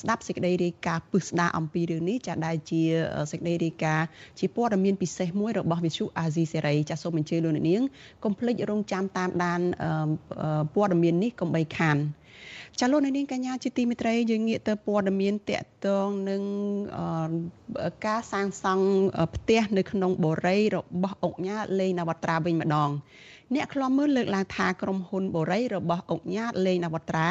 [0.00, 2.82] ស្ដាប់សេចក្តីរាយការណ៍ពឹស្ដារអំពីរឿងនេះចាដែលជា
[3.30, 4.06] សេចក្តីរាយការណ៍
[4.38, 7.82] ជាព័ត៌មានពិសេសមួយរបស់វិទ្យុអាស៊ីសេរីចាសសូមអញ្ជើញលោកអ្នកនាង
[8.24, 9.60] កុំភ្លេចរងចាំតាមដាន
[10.74, 11.98] ព័ត៌មាននេះកុំបីខាន
[12.78, 16.42] ចាលោកនាងកញ្ញាជាទីមេត្រីយើងងាកទៅព័ត៌មានតកតងនឹង
[18.06, 18.86] ការសាងសង់
[19.34, 22.90] ផ្ទះនៅក្នុងបូរីរបស់អង្គការលេងនវត្រាវិញម្ដង
[23.54, 27.28] អ្នកខ្លំមើលលើកឡើងថាក្រុមហ៊ុនបូរីរបស់អង្គការលេងនវត្រា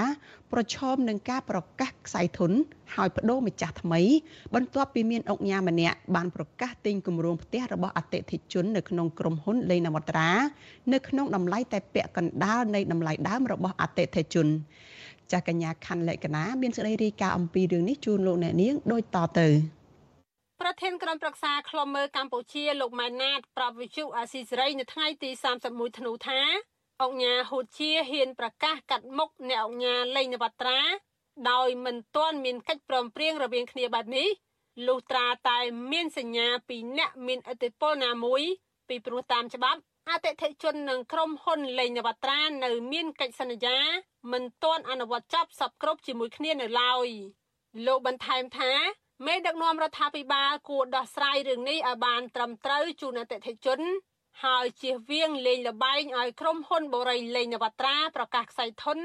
[0.52, 2.52] ប្រឈមនឹងការប្រកាសខ្សែធន
[2.96, 4.02] ហើយបដូរម្ចាស់ថ្មី
[4.56, 10.30] បន្ទាប់ពីមានអង្គការម្នាក់បានប្រកាសទិញគម្រោងផ្ទះរបស់អតិថិជននៅក្នុងក្រុមហ៊ុនលេងនវត្រា
[10.94, 14.48] នៅក្នុងតម្លៃតែពាក់កណ្ដាលនៃតម្លៃដើមរបស់អតិថិជន
[15.32, 19.48] ចាស់កញ្ញាខណ្ឌលក្ខណាមានសេចក្តីរាយការណ៍អំពីរឿងនេះជូនលោកអ្នកនាងដូចតទៅ
[20.62, 25.30] ប្រធានក្រុមប្រឹក្សាខ្លមមើលកម្ពុជាលោកម៉ែនណាតប្រាប់វិទ្យុអាស៊ីសេរីនៅថ្ងៃទី
[25.66, 26.40] 31ធ្នូថា
[27.04, 30.80] អង្គញាហូជាហ៊ានប្រកាសកាត់មុខអ្នកអង្គញាលេងនវត្រា
[31.52, 34.28] ដោយមិនទាន់មានកិច្ចព្រមព្រៀងរវាងគ្នាបែបនេះ
[34.88, 35.60] លុះត្រាតែ
[35.92, 38.42] មានសញ្ញាពីអ្នកមានឥទ្ធិពលណាមួយ
[38.90, 39.80] ពីព្រោះតាមច្បាប់
[40.12, 43.78] អតិថិជននិងក្រុមហ៊ុនលេងនវត្រានៅមានកិច្ចសន្យា
[44.32, 47.08] មិនទាន់អនុវត្តចប់សពគ្រប់ជាមួយគ្នានៅឡើយ
[47.86, 48.72] លោកបន្ថែមថា
[49.26, 53.80] មេដឹកនាំរដ្ឋាភិបាលគួរដោះស្រាយរឿងនេះឲ្យបានត្រឹមត្រូវជូនអតិថិជន
[54.44, 58.98] ហើយជៀសវាងលេងលបែងឲ្យក្រុមហ៊ុនបូរីលេងនវត្រាប្រកាសខ្សែធន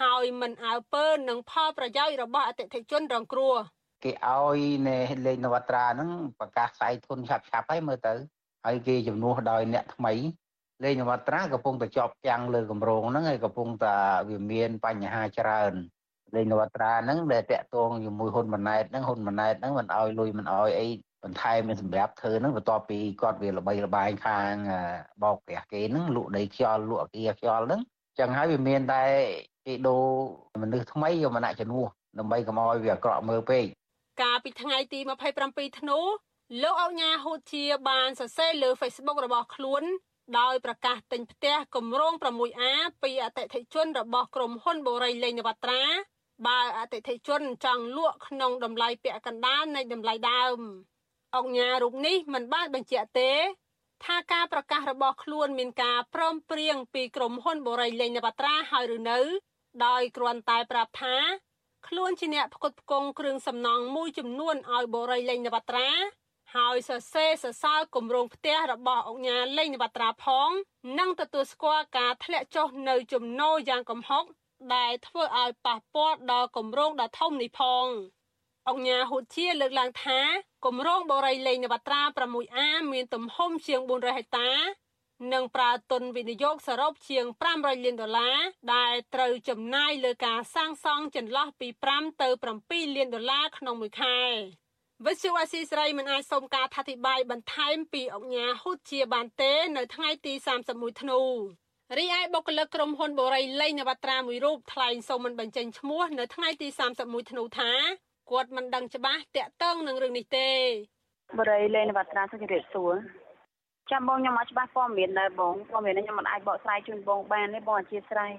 [0.00, 3.54] ហើយមិនអើពើនឹងផលប្រយោជន៍របស់អតិថិជនរងគ្រោះ
[4.04, 6.10] គេឲ្យនៅលេងនវត្រាហ្នឹង
[6.40, 8.14] ប្រកាសខ្សែធនឆាប់ឆាប់ហើយមើលទៅ
[8.64, 10.12] ហើយគេជំនួសដោយអ្នកថ្មី
[10.84, 13.96] លេងនវត្រាកំពុងតែជាប់ចាំងលើកម្រងហ្នឹងហើយកំពុងតែ
[14.28, 15.72] វាមានបញ្ហាច្រើន
[16.34, 20.88] លេងនវត្រាហ្នឹងដែលតាក់ទងជាមួយហ៊ុនម៉ាណែតហ្នឹងហ៊ុនម៉ាណែតហ្នឹងមិនអោយលុយមិនអោយអី
[21.24, 24.54] បន្ថែមមានសម្រាប់ធ្វើហ្នឹងបន្ទាប់ពីគាត់វាល្បីល្បាញខាង
[25.22, 27.80] បោកប្រាស់គេហ្នឹងលក់ដីខ្យល់លក់អគារខ្យល់ហ្នឹង
[28.18, 29.02] ចឹងហើយវាមានតែ
[29.66, 30.04] គេដូរ
[30.62, 33.64] មនុស្សថ្មីយកមកដាក់ជំនួសដើម្បីកុំឲ្យវាអាក្រក់មើលពេក
[34.22, 34.98] កាលពីថ្ងៃទី
[35.40, 35.98] 27ធ្នូ
[36.62, 39.82] លោកអុកញ៉ាហ៊ូជាបានសរសេរលើ Facebook របស់ខ្លួន
[40.38, 42.62] ដោយប្រកាសទិញផ្ទះគម្រោង 6A
[43.02, 45.82] ពីអតិថិជនរបស់ក្រុមហ៊ុនបូរីលេងនវត្រា
[46.46, 50.58] បើអតិថិជនចង់លក់ក្នុងតម្លៃពាក់កណ្ដាលនៃតម្លៃដើម
[51.36, 53.32] អង្គញារូបនេះមិនបានបញ្ជាក់ទេ
[54.04, 59.20] ថាការប្រកាសរបស់ខ្លួនមានការព្រមព្រៀងពីក្រុមហ៊ុនបូរីលេងនវត្រាហើយឬនៅ
[59.86, 61.16] ដោយគ្រាន់តែប្រាប់ថា
[61.88, 65.88] ខ្លួនជាអ្នកផ្គត់ផ្គង់គ្រឿងសំណង់មួយចំនួនឲ្យបូរីលេងនវត្រា
[66.54, 70.50] ហើយសរសេរសរសើរគម្រោងផ្ទះរបស់អង្គញាលេងនវត្រាផង
[70.98, 74.24] និងទទួលស្គាល់ការធ្លាក់ចុះនៅចំណូលយ៉ាងកំហុក
[74.74, 77.86] ដែលធ្វើឲ្យប៉ះពាល់ដល់គម្រោងដ៏ធំនេះផង
[78.68, 80.20] អង្គញាហ៊ូជាលើកឡើងថា
[80.64, 82.58] គម្រោងបូរីលេងនវត្រា 6A
[82.92, 84.50] មានទំហំជាង400ហិកតា
[85.32, 88.38] និងប្រើទុនវិនិយោគសរុបជាង500លានដុល្លារ
[88.74, 92.28] ដែលត្រូវចំណាយលើការសាងសង់ចន្លោះពី5ទៅ
[92.62, 94.61] 7លានដុល្លារក្នុងមួយខែ
[95.06, 100.32] វិទ្យុអាស៊ីសេរីមិនអាចសូមការថាធិប្បាយបន្ថែមពីអង្គញាហ៊ូជាបានទេនៅថ្ងៃទី
[100.68, 101.20] 31ធ្នូ
[101.98, 106.68] រីឯបុគ្គលិកក្រុមហ៊ុនបូរីលេងនវត្រាមួយរូបថ្លែងសូមមិនបញ្ចេញឈ្មោះនៅថ្ងៃទី
[107.00, 107.70] 31ធ្នូថា
[108.30, 110.48] គាត់មិនដឹងច្បាស់តាក់ទងនឹងរឿងនេះទេ
[111.38, 112.94] បូរីលេងនវត្រាសូមជម្រាបសួរ
[113.90, 118.34] ចាំបងខ្ញុំអត់ច្បាស់ព័ត៌មានដែរបងព័ត៌មានខ្ញុំមិនអាចបកស្រាយជូនបងបានទេបងអធិស្ឋាន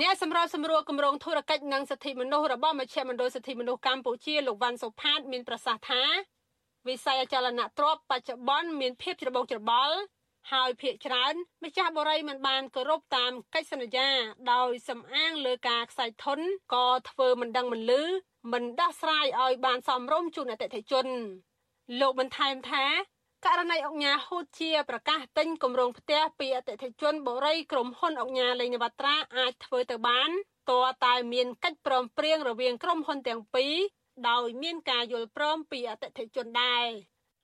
[0.00, 6.02] អ្នកសម្របសម្រួលគម្រោងធុរកិច្ចនិងសិទ្ធិមនុស្សរបស់មជ្ឈមណ្ឌលសិទ្ធិមនុស្សកម្ពុជាលោកវ៉ាន់សុផាត មានប្រសាសន៍ថា
[6.88, 9.96] វិស័យអចលនទ្រព្យបច្ចុប្បន្នមានភាពច្របូកច្របល់
[10.52, 14.08] ហើយភ្នាក់ច្រើនម្ចាស់បរិយមិនបានគោរពតាមកិច្ចសន្យា
[14.52, 16.40] ដោយសំអាងលើការខ្សែធន
[16.74, 18.02] ក៏ធ្វើមិនដឹងមិនលឺ
[18.52, 21.06] មិនដោះស្រាយឲ្យបានសមរម្យជូនអតិថិជន
[22.00, 22.84] លោកបន្ថែមថា
[23.44, 30.30] ករណីអង្គការហូតជាប្រកាសទិញគម្រោងផ្ទះពីអតិថិជនបរិយក្រុមហ៊ុនអង្គការលេងនវត្រាអាចធ្វើទៅបាន
[30.70, 33.74] តើតែមានកិច្ចព្រមព្រៀងរវាងក្រុមហ៊ុនទាំងពីរ
[34.28, 36.86] ដោយមានការយល់ព្រមពីអតិថិជនដែរ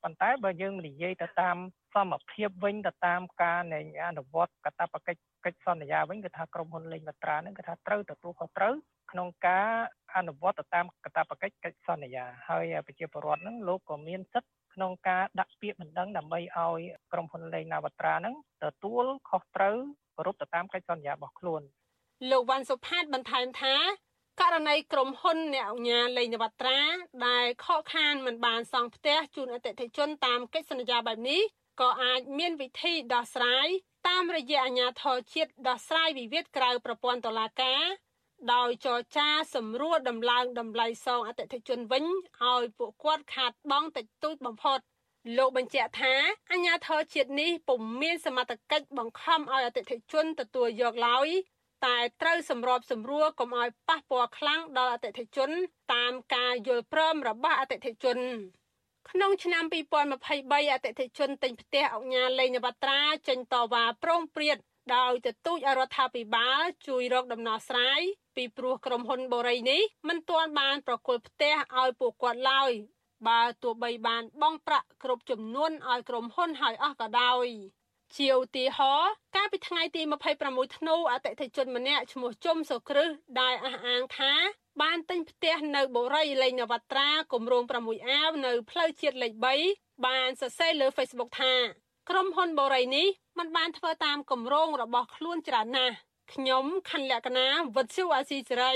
[0.02, 1.57] ប៉ុន្តែបើយើងនិយាយទៅតាម
[1.94, 8.74] សមភាពវិញទៅតាមការនៃអនុវត្តកតបកិច្ចកិច្ចសន្យាវិញគឺថាក្រុមហ៊ុនលេងវត្រានឹងគឺថាត្រូវទទួលខុសត្រូវ
[9.12, 9.70] ក្នុងការ
[10.16, 16.80] អនុវត្តទៅតាមកតបកិច្ចកិច្ចសន្យាហើយប្រជាពលរដ្ឋនឹងលោកក៏មានសិទ្ធិ ក្នុងការដាក់ពាក្យបណ្ដឹងដើម្បីឲ្យ
[17.12, 19.76] ក្រុមហ៊ុនលេងណាវត្រានឹងទទួលខុសត្រូវ
[20.16, 21.62] គោរពទៅតាមកិច្ចសន្យារបស់ខ្លួន
[22.30, 23.74] លោកវ៉ាន់សុផាតបន្ថែមថា
[24.40, 26.80] ករណីក្រុមហ៊ុនអ្នកអញ្ញាលេងនវត្រា
[27.26, 31.42] ដែលខកខានមិនបានសង់ផ្ទះជូនអតិថិជនតាមកិច្ចសន្យាបែបនេះ
[31.80, 33.68] ក៏អាចមានវិធីដោះស្រាយ
[34.08, 37.82] តាមរយៈអាជ្ញាធរជាតិដោះស្រាយវិវាទក្រៅប្រព័ន្ធតុលាការ
[38.55, 42.05] ដោយចរចាសម្រួលដំឡើងតម្លៃសងអតិថិជនវិញ
[42.42, 44.78] ឲ្យពួកគាត់ខាតបង់តិចតួចបំផុត
[45.37, 46.14] លោកបញ្ជាក់ថា
[46.50, 51.28] អាជ្ញាធរជាតិនេះពុំមានសមត្ថកិច្ចបង្ខំឲ្យអតិថិជនទទួលយកឡើយ
[51.87, 55.50] តែត្រូវសម្របសម្រួលកុំឲ្យប៉ះពាល់ខ្លាំងដល់អតិថិជន
[55.92, 58.18] តាមការយល់ព្រមរបស់អតិថិជន
[59.11, 59.64] ក្នុងឆ្នាំ
[60.12, 64.57] 2023អតិថិជនទិញផ្ទះអង្គការលេងនវត្រាចេញតវ៉ាប្រងព្រាត
[64.97, 68.01] ដោយទទូចឲ្យរដ្ឋាភិបាលជួយរកដំណោះស្រាយ
[68.37, 72.73] ពីព្រោះក្រុមហ៊ុនបូរីនេះមិនទាន់បានប្រគល់ផ្ទះឲ្យពួកគាត់ឡើយ
[73.29, 77.47] បើទោះបីបានបង់ប្រាក់គ្រប់ចំនួនឲ្យក្រុមហ៊ុនហើយអស់ក៏ដោយ
[78.16, 80.03] ជាឧទាហរណ៍កាលពីថ្ងៃទី
[80.40, 83.09] 26ធ្នូអតិថិជនម្នាក់ឈ្មោះជុំសុគ្រឹះ
[83.40, 84.33] ដែលអះអាងថា
[84.83, 89.33] បានទិញផ្ទះនៅបូរីលេងនវត្រាគម្រោង6អាវនៅផ្លូវជាតិលេខ
[89.68, 91.55] 3បានសរសេរលើ Facebook ថា
[92.11, 93.07] ក្រុមហ៊ុនបូរីនេះ
[93.38, 95.95] มันបានធ្វើតាមគម្រោងរបស់ខ្លួនច្រើនណាស់
[96.33, 98.75] ខ្ញុំខណ្ឌលក្ខណាវុទ្ធុអាស៊ីសេរី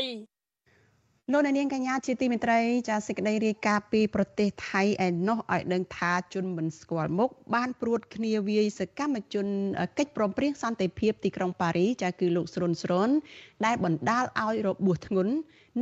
[1.33, 9.47] លោកនាងកញ្ញាជាទីមេត្រីចាសេចក្តីរាយការណ៍ពីប្រទេសថៃឯណោះឲ្យដឹងថាជនមិនស្គាល់មុខបានព្រួតគ្នាវាយសកម្មជន
[9.99, 13.11] កិច្ចព្រមព្រៀងសន្តិភាពទីក្រុងប៉ារី ចាគឺលោកស្រុនស្រុន
[13.65, 15.35] ដែលបណ្ដាលឲ្យរបួសធ្ងន់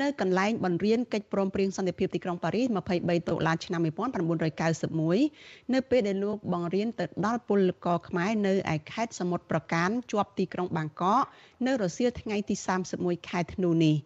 [0.03, 2.67] នៅកន្លែងបង្រៀនកិច្ចព្រមព្រៀងសន្តិភាពទីក្រុងប៉ារីស
[2.99, 11.23] 23តុលាឆ្នាំ1991នៅពេលដែលលោកបង្រៀនទៅដល់ពលករខ្មែរនៅឯខេត្តសមុទ្រប្រការជាប់ទីក្រុងបាងកក
[11.67, 12.55] នៅរសៀលថ្ងៃទី
[12.93, 13.97] 31ខែធ្នូនេះ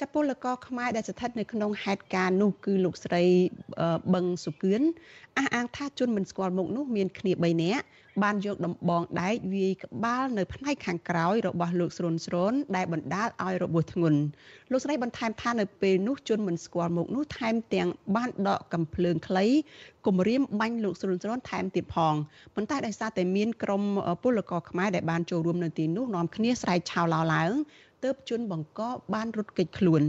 [0.00, 3.24] ចាពលករខ្មែរដែលស្ថិតនៅក្នុងហេតុការណ៍នោះគឺលោកស្រី
[4.14, 4.82] បឹងសុគឿន
[5.38, 7.84] អះអាងថាជនមិនស្គាល់មុខនោះមានគ្នា3នាក់
[8.22, 14.20] បានយកដំបងដែកវាយក្បាលនៅផ្នែកខាងក្រោយរបស់លោកស្រុនស្រូនដែលបណ្ដាលឲ្យរបួសធ្ងន់
[14.70, 19.46] លោកស្រីបន្ថែមថានៅពេលនោះជនមិនស្គាល់មុខនោះថែមទាំងបានដកកំភ្លើងខ្លី
[20.06, 22.14] គំរាមបាញ់លោកស្រុនស្រូនថែមទៀតផង
[22.54, 23.82] ប៉ុន្តែដោយសារតែមានក្រុម
[24.22, 27.52] ពលករខ្មែរដែលបានចូលរួមនៅទីនោះនាំគ្នាស្រែកឆោឡោឡើង
[28.04, 28.80] ទើបជនបង្ក
[29.14, 30.02] បានរត់គេចខ្លួន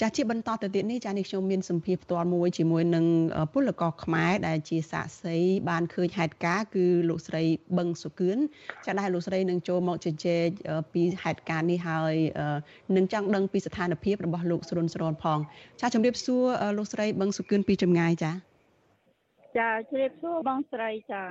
[0.00, 3.04] ចាស់ជាបន្តទៅទៀតនេះចាស់នេះខ្ញុំមានសម្ភារផ្ទាល់មួយជាមួយនឹង
[3.52, 5.36] ពលករខ្មែរដែលជាសាក្សី
[5.68, 7.42] បានឃើញហេតុការណ៍គឺលោកស្រី
[7.78, 8.38] បឹងសុគឿន
[8.84, 10.46] ចាស់ដែលលោកស្រីនឹងចូលមកជជែក
[10.92, 12.14] ពីហេតុការណ៍នេះហើយ
[12.96, 15.38] នឹងចង់ដឹងពីស្ថានភាពរបស់លោកស្រុនស្រនផង
[15.80, 16.44] ចាស់ជំរាបសួរ
[16.78, 18.32] លោកស្រីបឹងសុគឿនពីចម្ងាយចា
[19.58, 21.22] ចាជំរាបសួរបងស្រីចា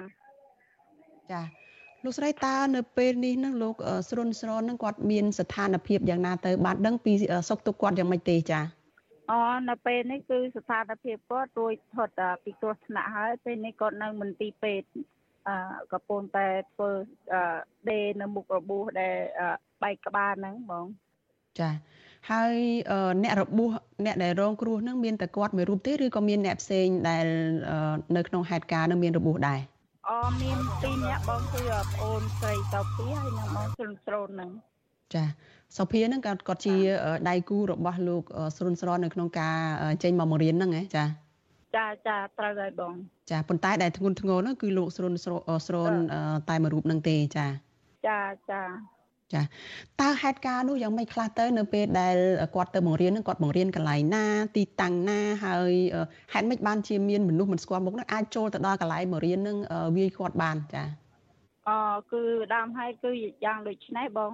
[1.32, 1.65] ចា
[2.06, 3.76] លោកស្រីតើនៅពេលនេះនឹងលោក
[4.10, 7.14] ស្រុនស្រននឹងគាត់មានស្ថានភាពយ៉ាងណាទៅបានដឹងពី
[7.50, 8.60] សុខទុក្ខគាត់យ៉ាងម៉េចទេចា
[9.32, 9.40] អូ
[9.70, 14.90] នៅពេលនេះគឺស្ថានភាពគាត់រួចផុតពីគ្រោះថ្នាក់ហើយពេលនេះគាត់នៅមន្ទីរពេទ្យ
[15.48, 15.56] អឺ
[15.92, 16.90] កំពុងតែធ្វើ
[17.90, 19.16] ដេនៅមុខរបួសដែល
[19.84, 20.86] បែកក្បាលហ្នឹងបង
[21.60, 21.70] ចា
[22.32, 22.56] ហើយ
[23.24, 23.70] អ្នករបួស
[24.06, 27.26] អ្នកដែលរងគ្រោះហ្នឹងមានតែគាត់មួយរូបទេឬក៏មានអ្នកផ្សេងដែល
[28.16, 29.60] នៅក្នុងហេតុការណ៍នឹងមានរបួសដែរ
[30.10, 31.62] អមានពីរនាក់បងគឺ
[31.94, 34.50] ប្អូនស្រីតោពីហើយនិងបងស្រុនស្រូនហ្នឹង
[35.14, 35.24] ចា
[35.78, 36.76] សុភាហ្នឹងគាត់គាត់ជា
[37.30, 38.24] ដៃគូរបស់លោក
[38.58, 39.56] ស្រុនស្រននៅក្នុងការ
[40.04, 41.06] ចេញមកបង្រៀនហ្នឹងហ៎ចា
[41.76, 42.94] ចាចាត្រូវហើយបង
[43.32, 45.94] ចាប៉ុន្តែដែលធ្ងន់ធ្ងរហ្នឹងគឺលោកស្រុនស្រូន
[46.50, 47.48] តែមួយរូបហ្នឹងទេចា
[48.08, 48.20] ចា
[48.52, 48.62] ចា
[49.34, 49.42] ចា
[50.02, 52.16] តើហេតុការណ៍នោះយ៉ាងម៉េចខ្លះទៅនៅពេលដែល
[52.56, 55.74] គាត់ទៅបង្រៀននឹងគាត់បង្រៀនកន្លែងណា ទីតាំងណាហើយ
[56.34, 59.58] ហេតុម៉េចបានជាមានមនុស្សមិនស្គាល់មុខនឹងអាចចូលទៅដល់កន្លែងបង្រៀននឹង
[59.98, 60.84] វាយគាត់បានចា
[61.68, 61.70] អ
[62.12, 62.22] គឺ
[62.56, 63.12] ដើមហើយគឺ
[63.46, 64.32] យ៉ាងដូចនេះបង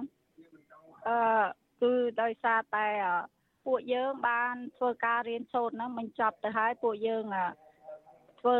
[1.08, 1.16] អឺ
[1.82, 2.86] គឺដោយសារតែ
[3.66, 7.24] ពួកយើងបានធ្វើការរៀនសូត្រហ្នឹងមិនចប់ទៅហើយពួកយើង
[8.40, 8.58] ធ្វើ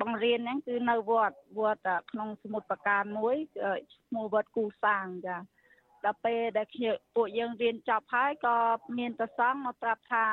[0.00, 3.36] បង្រៀនហ្នឹងគឺនៅវត្តវត្តក្នុងសមុទ្រប្រការមួយ
[4.06, 5.36] ឈ្មោះវត្តគូសាងចា
[6.04, 8.56] ដល់ពេលដែលខ្ញុំពួកយើងរៀនចប់ហើយក៏
[8.98, 10.26] មានប្រសងមកប្រាប់ថា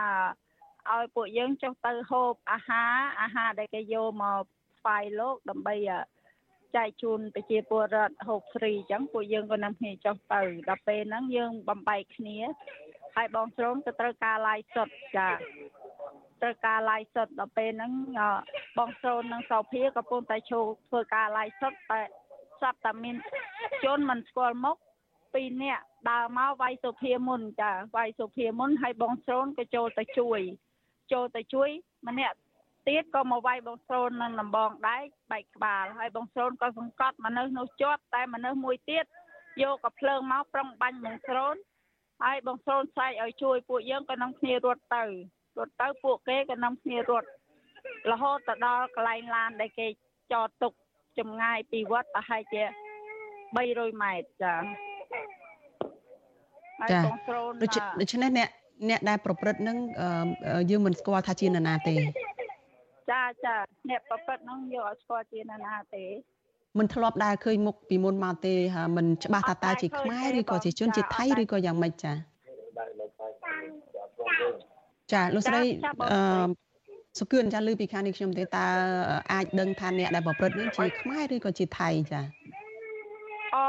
[0.91, 4.43] ឲ្យពួកយើងចុះទៅហូបអាហារអាហារដែលគេយកមក
[4.77, 5.75] ស្វាយលោកដើម្បី
[6.75, 12.37] ចែកជូនប្រជាពលរដ្ឋហូបហ្វ្រីអញ្ចឹងពួកយើងក៏នាំគ្នាចុះទៅដល់ពេលហ្នឹងយើងបំបែកគ្នា
[13.15, 15.29] ហើយបងស្រូនក៏ត្រូវការឡាយសុតចា
[16.41, 17.91] ត្រូវការឡាយសុតដល់ពេលហ្នឹង
[18.77, 22.01] បងស្រូននិងសោភាក៏ពុំតែចូលធ្វើការឡាយសុតតែ
[22.61, 23.15] សັບតែមាន
[23.83, 24.77] ជនមិនស្គាល់មុខ
[25.33, 30.39] ពីរនាក់ដើរមកវាយសុភាមុនចាវាយសុភាមុនហើយបងស្រូនក៏ចូលទៅជួយ
[31.11, 31.69] ចូលទៅជួយ
[32.07, 32.37] ម្នាក់
[32.87, 39.05] ទៀតក៏មកវាយបងស្រូននឹងដំបងដែកបែកក្បាលហើយបងស្រូនក៏សង្កត់មនុស្សនោះជាប់តែមនុស្សមួយទៀត
[39.63, 41.55] យកកំភ្លើងមកប្រុងបាញ់បងស្រូន
[42.23, 45.05] ហើយបងស្រូនស្រែកឲ្យជួយពួកយើងក៏នាំគ្នារត់ទៅ
[45.57, 47.27] រត់ទៅពួកគេក៏នាំគ្នារត់
[48.11, 49.87] រហូតទៅដល់កន្លែងឡានដែលគេ
[50.31, 50.73] ចតទុក
[51.19, 52.61] ចម្ងាយពីវត្តប្រហែលជា
[53.31, 54.53] 300ម៉ែត្រចា
[56.91, 56.99] ចា
[57.61, 57.67] ដូ
[58.11, 58.49] ច្នេះអ្នក
[58.89, 59.77] អ្នកដែលប្រព្រឹត្តនឹង
[60.69, 61.95] យើងមិនស្គាល់ថាជានរណាទេ
[63.11, 63.55] ចាចា
[63.89, 66.03] អ្នកប្រព្រឹត្តនឹងយកឲ្យស្គាល់ជានរណាទេ
[66.77, 68.53] មិនធ្លាប់ដែលឃើញមុខពីមុនមកទេ
[68.97, 72.13] មិនច្បាស់ថាតើជាខ្មែរឬក៏ជាជនជាតិថៃឬក៏យ៉ាងម៉េចចា
[75.13, 75.61] ចាលោកស្រី
[76.11, 76.49] អឺ
[77.19, 78.67] សុគឿនចាលើពីខាងនេះខ្ញុំទេតើ
[79.33, 82.21] អាចដឹងថាអ្នកដែលប្រព្រឹត្តនេះជាខ្មែរឬក៏ជាថៃចា
[83.55, 83.63] អូ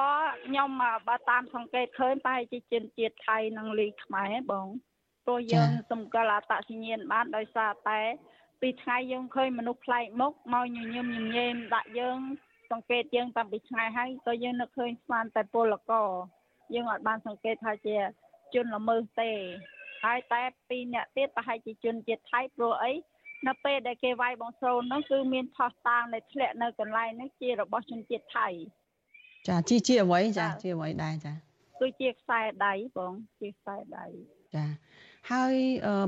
[0.47, 0.69] ខ្ញុំ
[1.09, 4.67] បើតាមសង្កេតឃើញប្រហែលជាជនជាតិថៃនិងលីខ្មែរបង
[5.27, 8.01] ព្រោះយើងសម្គាល់អត្តសញ្ញាណបានដោយសារតែ
[8.61, 12.19] ពីថ្ងៃយើងឃើញមនុស្សប្លែកមុខមកញញឹមញញែមដាក់យើង
[12.71, 16.09] សង្កេតយើងតាំងពីថ្ងៃហើយក៏យើងនឹកឃើញស្មានតែពលករ
[16.75, 17.97] យើងអត់បានសង្កេតថាជា
[18.55, 19.31] ជនល្មើសទេ
[20.05, 22.93] ហើយតែពីរអ្នកទៀតប្រហែលជាជនជាតិថៃព្រោះអី
[23.47, 28.49] នៅពេលដែលគេវាយបងស្រូននោះគឺមានផោះតាងដែលធ្លាក់នៅកន្លែងនេះជារបស់ជនជាតិថៃ
[29.49, 31.33] ចាជាជាអ្វីចាជាអ្វីដែរចា
[31.81, 34.07] គឺជាខ្សែដៃបងជាខ្សែដៃ
[34.55, 34.65] ចា
[35.35, 35.55] ហើយ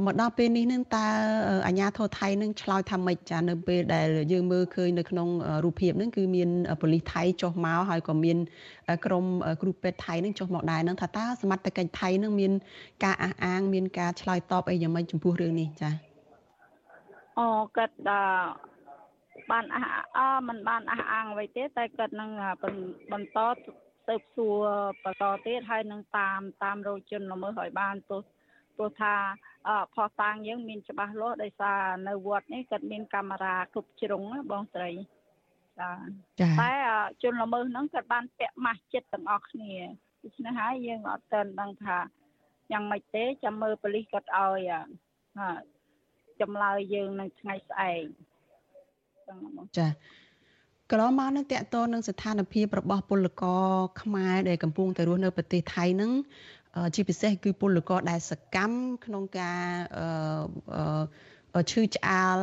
[0.07, 1.07] មកដល់ពេលនេះនឹងតើ
[1.67, 5.29] អាញាធរថៃនឹងឆ្លើយថាម៉េចចានៅពេលដែលយើងមើលឃើញនៅក្នុង
[5.65, 6.49] រូបភាពនឹងគឺមាន
[6.81, 8.39] ប៉ូលីសថៃចុះមកហើយក៏មាន
[9.05, 9.25] ក្រុម
[9.63, 12.53] គ្រូពេទ្យថៃនឹងចុះមកដែរនឹងថាតើសមត្ថកិច្ចថៃនឹងមាន
[13.05, 15.91] ការអះអាង មានការឆ្លើយតបអីយ៉ាងម៉េចចំពោះរឿងនេះចា
[17.39, 17.97] អូគាត់
[19.51, 22.31] បានអះអមិនបានអះអាងអ្វីទេ តែគាត់នឹង
[23.13, 23.39] បន្ត
[24.09, 24.67] ទៅសួរ
[25.05, 28.23] បន្តទៀតហើយនឹងតាមតាមរោគជនល្មើសឲ្យបានទោះ
[28.81, 29.15] ព្រោះថា
[29.95, 34.91] ផោះតាងយើងមានច្បាស់លាស់ដោយសារនៅវត្តនេះគាត់មានកាមេរ៉ាគ្រប់ជ្រុងបងស្រី
[36.41, 36.73] ចាតែ
[37.23, 39.75] ជនល្មើសហ្នឹងគាត់បានពាក់ម៉ាស់ចិត្តទាំងអស់គ្នា
[40.23, 41.99] ដូច្នេះហើយយើងអត់ទាន់ដឹងថា
[42.73, 44.71] យ៉ាងម៉េចទេចាំមើលប៉ូលីសគាត់ឲ្យ
[46.41, 48.03] ចម្លើយយើងនៅថ្ងៃស្អែក
[49.79, 49.89] ចា
[50.91, 53.65] កន្លងមកនឹងតកតនឹងស្ថានភាពរបស់ពលករ
[54.03, 56.11] ខ្មែរដែលកំពុងតែរស់នៅប្រទេសថៃនឹង
[56.95, 59.63] ជាពិសេសគឺពលករដែលសកម្មក្នុងការ
[61.71, 62.39] ឈឺឆ្អាល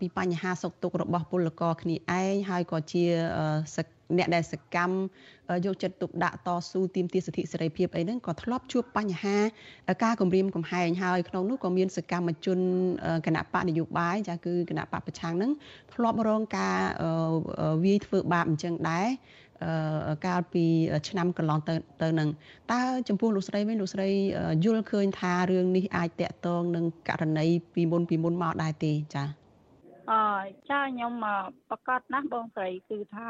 [0.00, 3.04] ពីបញ្ហាសុខទុក្ខរបស់ពលករគ្នាឯងហើយក៏ជា
[4.18, 4.96] អ្នកដែលសកម្ម
[5.66, 9.36] យកចិត្តទុកដាក់តស៊ូទាមទារសិទ្ធិសេរីភាពអីហ្នឹងក៏ធ្លាប់ជួបបញ្ហា
[10.04, 12.58] ការគំរាមកំហែងហើយក្នុងនោះក៏មានសកម្មជន
[13.26, 15.52] គណៈបកនយោបាយចាគឺគណៈបកប្រឆាំងហ្នឹង
[15.94, 16.76] ធ្លាប់រងការ
[17.84, 19.08] វាយធ្វើបាបអញ្ចឹងដែរ
[20.26, 20.64] កាលពី
[21.08, 22.28] ឆ្នាំកន្លងទៅទៅនឹង
[22.72, 24.08] តើចំពោះលោកស្រីវិញលោកស្រី
[24.64, 29.24] យល់ឃើញថារឿងនេះអាចតាក់ទងនឹងករណីពីមុនពីមុនមកដែរទេចា
[30.10, 30.12] អ
[30.70, 31.12] ចាខ្ញុំ
[31.70, 33.28] ប្រកាសណាស់បងស្រីគឺថា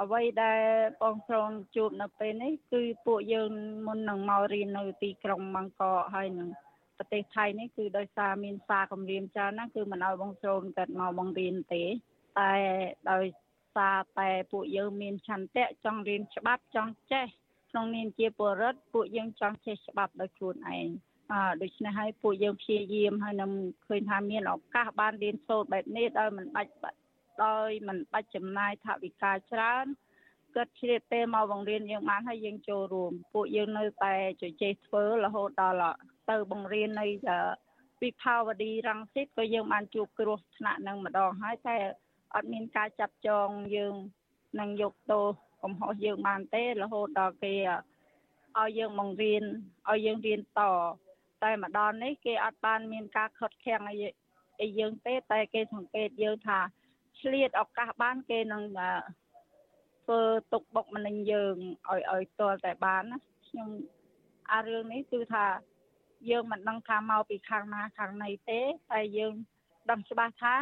[0.00, 0.60] អ្វីដែល
[1.02, 3.50] បងស្រូនជួបនៅពេលនេះគឺពួកយើង
[3.86, 6.48] មុននឹងមករៀននៅទីក្រុងបាងកកហើយនឹង
[6.96, 11.82] ប្រទេសថៃនេះគឺដោយសារមានសារគម្រាមច្រើនណាស់គឺមិនឲ្យបងស្រូនកើតមកបង្រៀនទេ
[12.38, 12.52] តែ
[13.10, 13.24] ដោយ
[13.74, 17.26] សារតែពួកយើងមានឆន្ទៈចង់រៀនច្បាប់ចង់ចេះ
[17.70, 20.88] ក្នុងនាមជាពលរដ្ឋពួកយើងចង់ចេះច្បាប់ដោយខ្លួនឯង
[21.32, 23.50] អឺដូច្នេះហើយពួកយើងព្យាយាមហើយនឹង
[23.86, 26.72] ឃើញថាមានឱកាសបានរៀនសូត្របែបនេះដោយមិនបាច់
[27.44, 29.86] ដោយមិនបាច់ចំណាយថវិកាច្រើន
[30.54, 35.96] គាត់ជ្រាបពេលមកបង្រៀនយើងបានហើយយើងចូលរួមពួកយើងនៅតែជជែកធ្វើរហូតដល់
[36.30, 37.06] ទៅបង្រៀននៅ
[38.02, 41.76] វិភាវឌីរង្សិតក៏យើងបានជួបគ្រោះថ្នាក់នឹងម្ដងហើយតែ
[42.34, 43.94] អត់មានការចាប់ចងយើង
[44.60, 45.24] នឹងយកទោស
[45.62, 47.54] កំហុសយើងបានទេរហូតដល់គេ
[48.58, 49.44] ឲ្យយើងបង្រៀន
[49.90, 50.62] ឲ្យយើងរៀនត
[51.42, 53.96] តែម្ដងនេះគេអត់បានមានការខត់ខាំងអី
[54.60, 56.58] អីយើងទេតែគេសង្កេតយើងថា
[57.20, 58.62] ឆ្លៀតឱកាសបានគេនឹង
[60.04, 60.20] ធ្វើ
[60.52, 61.54] ទុកបុកម្នេញយើង
[61.88, 63.68] ឲ្យឲ្យទាល់តែបានណាខ្ញុំ
[64.52, 65.46] អារឿងនេះគឺថា
[66.30, 68.60] យើងមិនដឹងថាមកពីខាងណាខាងណីទេ
[68.92, 69.34] តែយើង
[69.90, 70.54] ដឹងច្បាស់ថា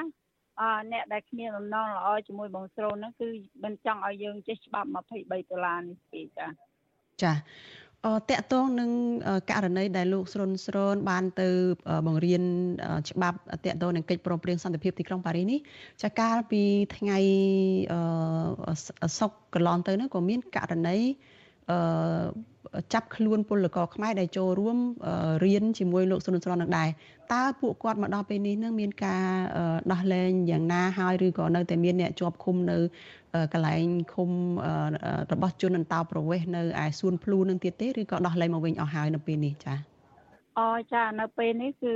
[0.61, 3.29] អអ្នកដែលគ្មានបំណងល្អជាមួយបងស្រូនហ្នឹងគឺ
[3.65, 4.95] មិនចង់ឲ្យយើងចេះច្បាប់23
[5.51, 6.47] ដុល្លារនេះទេចា
[7.23, 7.33] ចា
[8.07, 8.91] អតកតងនឹង
[9.51, 11.49] ករណីដែលលោកស្រុនស្រូនបានទៅ
[12.07, 12.43] បង្រៀន
[13.11, 15.59] ច្បាប់តកតងនឹងកិច្ចព្រមព្រៀងសន្តិភាពទីក្រុងប៉ារីសនេះ
[16.03, 16.63] ចាកាលពី
[16.97, 17.19] ថ្ងៃ
[19.19, 21.40] សុកកន្លងទៅនោះក៏មានករណីអឺ
[22.93, 24.79] ចាប់ខ្លួនពលករខ្មែរដែលចូលរួម
[25.45, 26.89] រៀនជាមួយលោកសុនស្រននឹងដែរ
[27.33, 29.25] តើពួកគាត់មកដល់ពេលនេះនឹងមានការ
[29.93, 32.79] ដោះលែងយ៉ាងណាហើយឬក៏នៅតែមានអ្នកជាប់ឃុំនៅ
[33.53, 34.31] កន្លែងឃុំ
[35.33, 39.79] របស់ជនអន្តោប្រវេសន៍នៅឯសួនភ្លូនឹងទៀតទេឬក៏ដោះលែងមកវិញអស់ហើយនៅពេលនេះចា៎
[40.59, 41.93] អូចានៅពេលនេះគឺ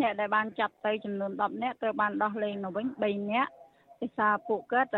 [0.00, 3.52] អ្នកដែលបានចាប់ទៅចំនួន10នាក់ត្រូវបានដោះលែងមកវិញ3នាក់
[4.00, 4.92] ភាសាពួកគាត់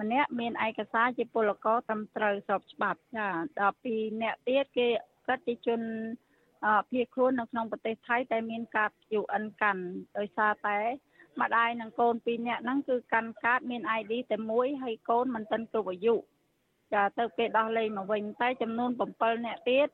[0.00, 3.26] ម្នាក់មានឯកសារជាពលករត្រឹមត្រូវស្របច្បាប់ចា
[3.60, 4.88] ដល់ពីអ្នកទៀតគេ
[5.26, 5.80] គាត់ជាជន
[6.90, 8.90] ភៀសខ្លួននៅក្នុងប្រទេសថៃតែមានកាត
[9.20, 9.82] UN កាន់
[10.18, 10.78] ដោយសារតែ
[11.40, 16.14] ម្ដាយនិងកូនពីរនាក់ហ្នឹងគឺកាន់កាតមាន ID តែមួយហើយកូនមិនទាន់គ្រប់អាយុ
[16.94, 19.88] ចាទៅគេដោះលែងមកវិញតែចំនួន7នាក់ទៀត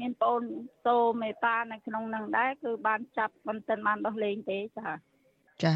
[0.00, 0.42] មានប្អូន
[0.86, 4.88] សូមេតានៅក្នុងនឹងដែរគឺបានចាប់មិនទាន់បានដោះលែងទេចា
[5.64, 5.74] ចា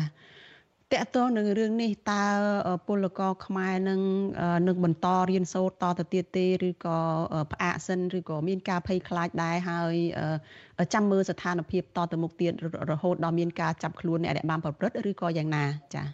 [0.94, 2.24] តកតងនឹងរឿងនេះតើ
[2.86, 4.00] ពលករខ្មែរនឹង
[4.68, 6.98] នឹងបន្តរៀនសូត្រតទៅទៀតទេឬក៏
[7.52, 9.94] ផ្អាកសិនឬក៏មានការភ័យខ្លាចដែរហើយ
[10.94, 12.52] ចាំមើលស្ថានភាពតទៅមុខទៀត
[12.90, 15.64] រហូតដល់មានការចាប់ខ្លួនអ្នកដែលបានប្រព្រឹត្តឬក៏យ៉ាងណា
[15.94, 16.06] ចា៎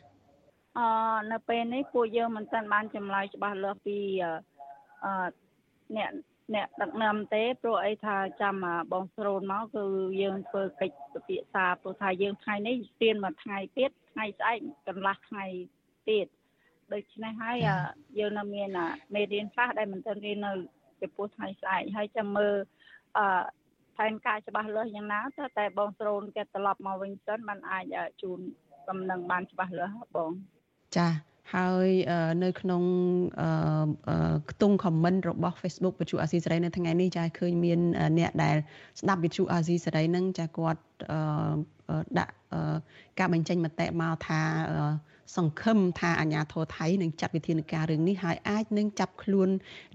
[0.79, 0.89] អឺ
[1.33, 5.12] នៅពេលនេះពួកយើងមិនទាន់បានចម្លើយច្បាស់លាស់ពីអឺ
[5.97, 6.11] អ្នក
[6.55, 8.55] អ្នកដឹកនាំទេព្រោះអីថាចាំ
[8.93, 9.85] បងស្រូនមកគឺ
[10.22, 14.59] យើងធ្វើកិច្ចពិភាក្សាព្រោះថាយើងថ្ងៃនេះស្ទៀនមួយថ្ងៃទៀត ថ្ងៃស្អែក
[14.89, 15.45] កន្លះថ្ងៃ
[16.09, 16.27] ទៀត
[16.93, 17.57] ដូច្នេះហើយ
[18.19, 18.71] យើងនៅមាន
[19.14, 20.53] មេរៀនខ្លះដែលមិនទាន់រៀននៅ
[21.03, 22.55] ចំពោះថ្ងៃស្អែកហើយចាំមើល
[23.19, 23.43] អឺ
[23.97, 27.85] ផែនការច្បាស់លាស់យ៉ាងណាតើតែបងស្រូនគេត្រឡប់មកវិញសិនมันអាច
[28.23, 28.39] ជូន
[28.89, 30.33] កំណឹងបានច្បាស់លាស់បង
[30.97, 31.09] ចា
[31.55, 31.89] ហើយ
[32.45, 32.83] នៅក្នុង
[34.51, 37.81] ខ្ទង់ comment របស់ Facebook វិទ្យុអាស៊ីសេរីនៅថ្ងៃនេះចាឃើញមាន
[38.19, 38.57] អ្នកដែល
[39.01, 40.81] ស្ដាប់វិទ្យុអាស៊ីសេរីនឹងចាគាត់
[42.18, 42.34] ដាក់
[43.18, 44.41] ការបញ្ចេញមតិមកថា
[45.37, 49.49] សង្ឃឹមថាអាញាធរថៃនឹងចាត់វិធានការរឿងនេះហើយអាចនឹងចាប់ខ្លួន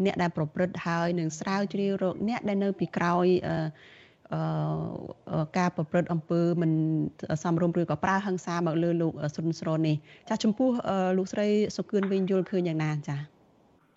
[0.06, 6.72] អ្នកដែលប្រព្រឹត្តហើយនឹងស្រាវជ្រាវរកអ្នកដែលនៅពីក្រោយអឺការប្រព្រឹត្តអំពើមិន
[7.44, 9.98] សមរម្យឬក៏ប្រើហិង្សាមកលើលោកសុនស្រននេះ
[10.30, 10.70] ចាចំពោះ
[11.18, 13.18] លោកស្រីសុគឿនវិញយល់ឃើញយ៉ាងណាចា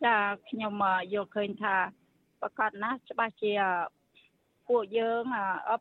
[0.05, 0.17] ចា
[0.49, 0.73] ខ្ញុំ
[1.13, 1.75] យល់ឃើញថា
[2.41, 3.53] ប្រកាសណាស់ច្បាស់ជា
[4.69, 5.23] ពួកយើង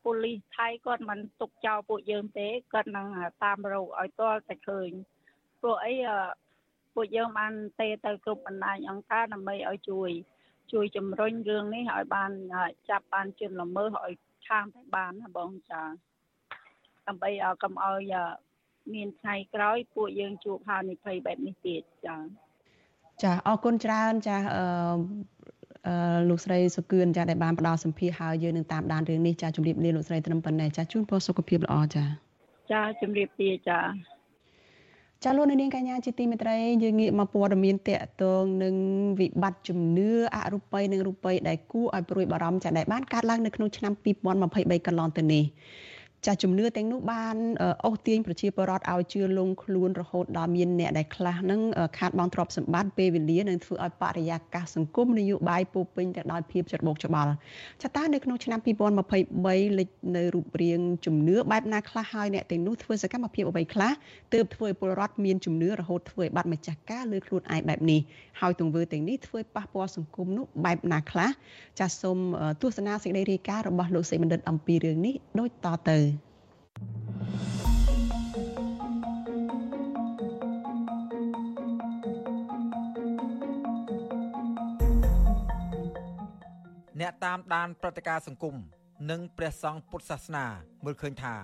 [0.04, 3.08] ប៉ូលីសថៃគាត់មិនទុកចោលពួកយើងទេគាត់នឹង
[3.44, 4.90] តាមរកឲ្យទាល់តែឃើញ
[5.62, 5.94] ព្រោះអី
[6.94, 10.10] ពួកយើងបានទេទៅគ្រប់បណ្ដាញអង្គការដើម្បីឲ្យជួយ
[10.72, 12.32] ជួយជំរុញរឿងនេះឲ្យបាន
[12.90, 14.14] ចាប់បានជនល្មើសឲ្យ
[14.48, 15.84] ខាងតែបានណាបងចា
[17.08, 17.32] ដើម្បី
[17.64, 18.14] កុំឲ្យ
[18.94, 22.18] មានថ្ងៃក្រោយពួកយើងជួបហានិភ័យបែបនេះទៀតចា
[23.24, 25.33] ចាអរគុណច្រើនចាអឺអឺ
[26.30, 32.04] លោកស្រីសុគឿនចាដែលបានផ្ដល់សម្ភារហើយយើងនឹងតាមដានរឿងនេះចាជម្រាបលាលោកស្រីត្រឹមប៉ុណ្ណេះចាជូនពរសុខភាពល្អចា
[32.72, 33.80] ចាជម្រាបលាចា
[35.24, 38.76] ចាលោកនាងកញ្ញាជាទីមេត្រីយើងងាកមកព័ត៌មានតកតងនឹង
[39.20, 43.94] វិបត្តិជំនឿអរូបីនិងរូបីដែលគួរឲ្យព្រួយបារម្ភចាដែលបានកើតឡើងនៅក្នុងឆ្នាំ
[44.40, 45.44] 2023កន្លងទៅនេះ
[46.28, 47.36] ចាជំនឿទាំងនោះបាន
[47.86, 51.62] អូសទាញប្រជាពលរដ្ឋឲ្យជឿលងខ្លួនរហូតដល់មានអ្នកដែលខ្លះនឹង
[51.98, 57.32] ខាតបង់ទ្រព្យសម្បត្តិពេលវេលានឹងធ្វើឲ្យបរិយាកាសសង្គមនយោបាយពោពេញទៅដោយភាពច្របូកច្បល់
[57.82, 58.60] ចាតើនៅក្នុងឆ្នាំ
[59.24, 63.92] 2023លេចនៅរូបរាងជំនឿបែបណាខ្លះហើយអ្នកទាំងនោះធ្វើសកម្មភាពអ្វីខ្លះ
[64.34, 68.00] ទើបធ្វើឲ្យពលរដ្ឋមានជំនឿរហូតធ្វើឲ្យបាត់ម្ចាស់ការលើខ្លួនឯងបែបនេះ
[68.42, 71.30] ហើយទង្វើទាំងនេះធ្វើឲ្យប៉ះពាល់សង្គមនោះបែបណាខ្លះ
[71.80, 72.18] ចាសូម
[72.62, 76.00] ទស្សនាសេចក្តីរាយការណ៍របស់លោកសេបណ្ឌិតអំពីរឿងនេះដូចតទៅ
[87.00, 88.56] អ្នកតាមដានព្រឹត្តិការណ៍សង្គម
[89.10, 90.46] និងព្រះសង្ឃពុទ្ធសាសនា
[90.86, 91.36] មើលឃើញថា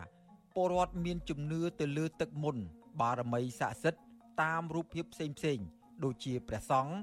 [0.56, 2.58] ពលរដ្ឋមានជំនឿទៅលើទឹកមុន
[3.02, 4.02] បារមីស័ក្តិសិទ្ធិ
[4.42, 5.60] តាមរូបភាពផ្សេងផ្សេង
[6.04, 6.94] ដូចជាព្រះសង្ឃ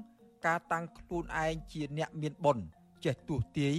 [0.45, 2.65] ការតាំងខ្លួនឯងជាអ្នកមានបុណ្យ
[3.05, 3.75] ចេះទស្សទាយ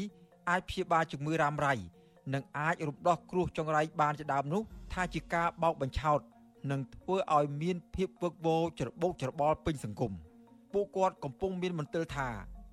[0.49, 1.75] អាចព្យាបាលជំងឺរ៉ាំរ៉ៃ
[2.35, 4.63] និងអាចរំដោះគ្រោះចង្រៃបានជាដើមនោះ
[4.93, 6.21] ថាជាការបោកបញ្ឆោត
[6.71, 10.13] និងធ្វើឲ្យមានភាពវឹកវរច្របូកច្របល់ពេញសង្គម
[10.73, 12.29] ពួកគាត់កំពុងមានមន្ទិលថា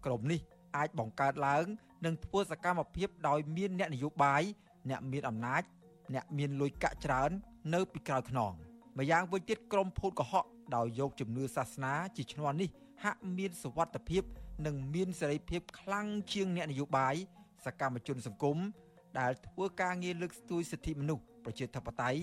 [0.06, 0.40] ក្រុមនេះ
[0.78, 1.66] អាចបង្កើតឡើង
[2.06, 4.42] និងធ្វើសកម្មភាពដោយមានអ្នកនយោបាយ
[4.90, 5.64] អ្នកមានអំណាច
[6.14, 7.32] អ្នកមានលុយកាក់ច្រើន
[7.74, 8.54] នៅពីក្រោយខ្នង
[8.98, 10.46] ម្យ៉ាងវិញទៀតក្រុមភូតកុហក
[10.76, 12.70] ដោយយកជំនឿសាសនាជាឈ្នន់នេះ
[13.04, 14.24] ហាក់មានសវត្ថភាព
[14.66, 17.16] និងមានសេរីភាពខ្លាំងជាងអ្នកនយោបាយ
[17.66, 18.58] សកម្មជនសង្គម
[19.20, 22.20] ដែលធ្វើការងារលើកស្ទួយសិទ្ធិមនុស្សប្រជាធិបតេយ្យ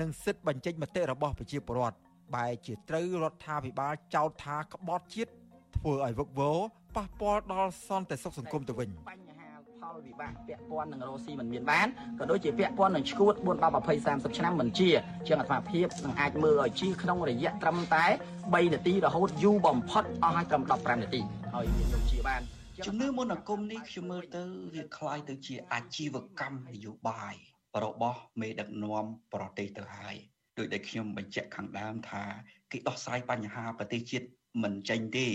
[0.00, 1.96] និងសិទ្ធិបញ្ចេញមតិរបស់ប្រជាពលរដ្ឋ
[2.34, 5.30] បែរជាត្រូវរដ្ឋាភិបាលចោទថាក្បត់ជាតិ
[5.76, 6.58] ធ្វើឲ្យវឹកវរ
[6.96, 11.88] ប៉ះពាល់ដល់សន្តិសុខសង្គមទៅវិញបញ្ហាផល់វិបាកពាក់ព័ន្ធនឹងរ៉ូស៊ីមិនមានបាន
[12.18, 14.90] ក៏ដូចជាពាក់ព័ន្ធនឹងឈួត4 10 20 30ឆ្នាំមិនជា
[15.26, 21.20] ជាងអត្ថភាពនឹងអាចមើលឲ្យជាក្នុងរយៈត្រឹមតែ3នាទីរហូតយូរបំផុតអស់ឲ្យត្រឹម15នាទី
[21.54, 22.55] ហើយមានយកជាបាន
[22.85, 24.43] ជំនឿមន្តអាគមនេះខ្ញុំមើលទៅ
[24.73, 27.35] វាคล้ายទៅជាអាជីវកម្មនយោបាយ
[27.83, 30.15] របស់មេដឹកនាំប្រទេសទៅហើយ
[30.57, 32.23] ដោយដែលខ្ញុំបញ្ជាក់ខាងដើមថា
[32.71, 34.27] គេដោះស្រាយបញ្ហាប្រទេសជាតិ
[34.63, 35.27] មិនចេញទេ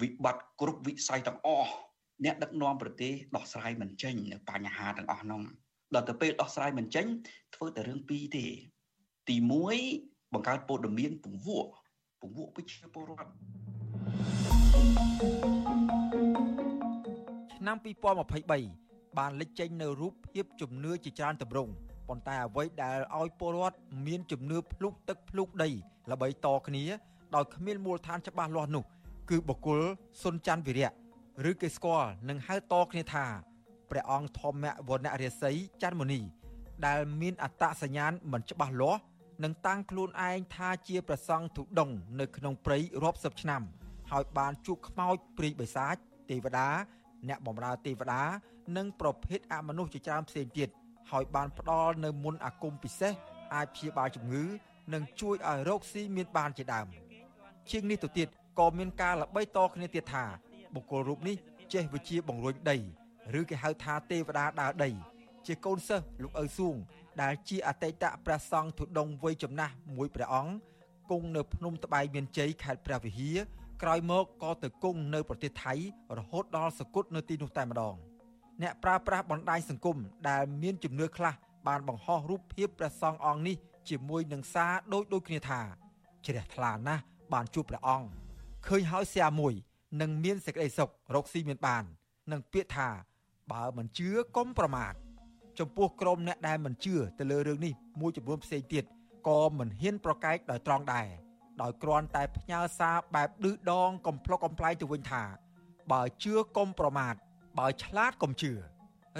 [0.00, 1.72] វិបត្តិគ្រប់វិស័យទាំងអស់
[2.24, 5.42] អ្នកដឹកនាំប្រទេសដោះស្រាយមិនចេញនៅបញ្ហាទាំងអស់នោះ
[5.94, 7.06] ដល់ទៅពេលដោះស្រាយមិនចេញ
[7.54, 8.46] ធ្វើតែរឿងពីរទេ
[9.28, 9.36] ទី
[9.84, 11.70] 1បង្កើតព័ត៌មានពង្វក់
[12.20, 15.63] ពង្វក់ប្រជាពលរដ្ឋ
[17.65, 17.81] ឆ្នាំ
[18.43, 21.71] 2023បានលេចចេញនៅរូបភាពជំនឿជាច្រើនទម្រង់
[22.07, 25.69] ប៉ុន្តែអ្វីដែលឲ្យពលរដ្ឋមានជំនឿភ្លុកទឹកភ្លុកដី
[26.11, 26.83] ល្បីតគ្នា
[27.35, 28.83] ដោយគ្មានមូលដ្ឋានច្បាស់លាស់នោះ
[29.29, 29.81] គឺបុគ្គល
[30.23, 30.91] សុនច័ន្ទវិរៈ
[31.49, 33.25] ឬគេស្គាល់និងហៅតគ្នាថា
[33.89, 35.51] ព្រះអង្គធម្មវណ្ណរាសី
[35.81, 36.21] ច័ន្ទមុនី
[36.85, 39.01] ដែលមានអត្តសញ្ញាណមិនច្បាស់លាស់
[39.43, 43.61] និងតាំងខ្លួនឯងថាជាព្រះសង្ឃទុដងនៅក្នុងព្រៃរាប់សិបឆ្នាំ
[44.11, 45.95] ហើយបានជួបខ្មោចព្រាយបិសាច
[46.29, 46.69] ទេវតា
[47.27, 48.23] អ្នកបម្រើទេវតា
[48.77, 50.69] និងប្រភេទអមនុស្សជាច្រើនផ្សេងទៀត
[51.11, 53.13] ហើយបានផ្ដល់នៅមុនអាគមពិសេស
[53.53, 54.43] អាចព្យាបាលជំងឺ
[54.93, 56.87] និងជួយឲ្យរោគស៊ីមានបានជាដើម
[57.71, 58.27] ជាងនេះទៅទៀត
[58.59, 60.25] ក៏មានការល្បីតគ្នាទៀតថា
[60.73, 61.35] បុគ្គលរូបនេះ
[61.73, 62.77] ចេះវិជាបង្រួញដី
[63.39, 64.89] ឬគេហៅថាទេវតាដើរដី
[65.45, 66.75] ជាកូនសិស្សលោកឪសួង
[67.21, 70.53] ដែលជាអតីតព្រះសង្ឃទុដងវ័យចំណាស់មួយព្រះអង្គ
[71.11, 73.37] គង់នៅភ្នំត្បែងមានជ័យខេត្តព្រះវិហារ
[73.81, 75.73] ក្រោយមកក៏ទៅគង់នៅប្រទេសថៃ
[76.17, 77.95] រហូតដល់សគត់នៅទីនោះតែម្ដង
[78.61, 79.97] អ្នកប្រើប្រាស់បណ្ដាញសង្គម
[80.29, 81.33] ដែលមានជំនឿខ្លះ
[81.67, 83.55] បានបង្ហោះរូបភាពព្រះសង្ឃអង្គនេះ
[83.89, 85.61] ជាមួយនឹងសារដូចដូចគ្នាថា
[86.25, 87.03] ជ្រះថ្លាណាស់
[87.33, 88.07] បានជួបព្រះអង្គ
[88.67, 89.53] ឃើញហើយស្យាមួយ
[90.01, 91.83] នឹងមានសេចក្តីសុខរកស៊ីមានបាន
[92.31, 92.89] នឹងពាក្យថា
[93.51, 94.93] បើមិនជឿកុំប្រមាថ
[95.59, 98.83] ចំពោះក្រុមអ្នកដែលមិនជឿទៅលើរឿងនេះមួយចំនួនផ្សេងទៀត
[99.27, 101.07] ក៏មិនហ៊ានប្រកែកដោយត្រង់ដែរ
[101.61, 105.23] ដោយគ្រាន់តែផ្ញើសារបែបឌឺដងកំ pl ុកកំ pl ៃទៅវិញថា
[105.91, 107.13] បើជឿកុំប្រមាថ
[107.59, 108.51] បើឆ្លាតកុំជឿ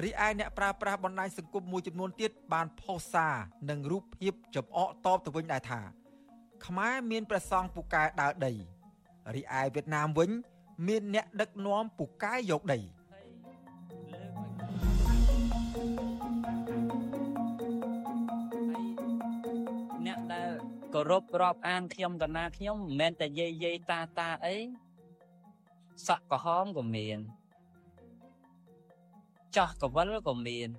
[0.04, 3.36] រីឯអ្នកប្រើប្រាស់បណ្ដាញសង្គមមួយចំនួនទៀតបានផុសសារ
[3.70, 5.82] និងរូបភាពចំអកតបទៅវិញដែរថា
[6.66, 8.54] ខ្មែរមានព្រះសង្ឃពូកែដើរដី
[9.36, 10.30] រីឯវៀតណាមវិញ
[10.88, 12.80] មានអ្នកដឹកនាំពូកែយកដី
[20.98, 24.58] គោរពរាប់អានខ្ញុំកណាខ្ញុំមិនមែនតែយាយយាយតាតាអី
[26.08, 27.20] សក់ក្រហមក៏មាន
[29.56, 30.70] ចោះកវលក៏មាន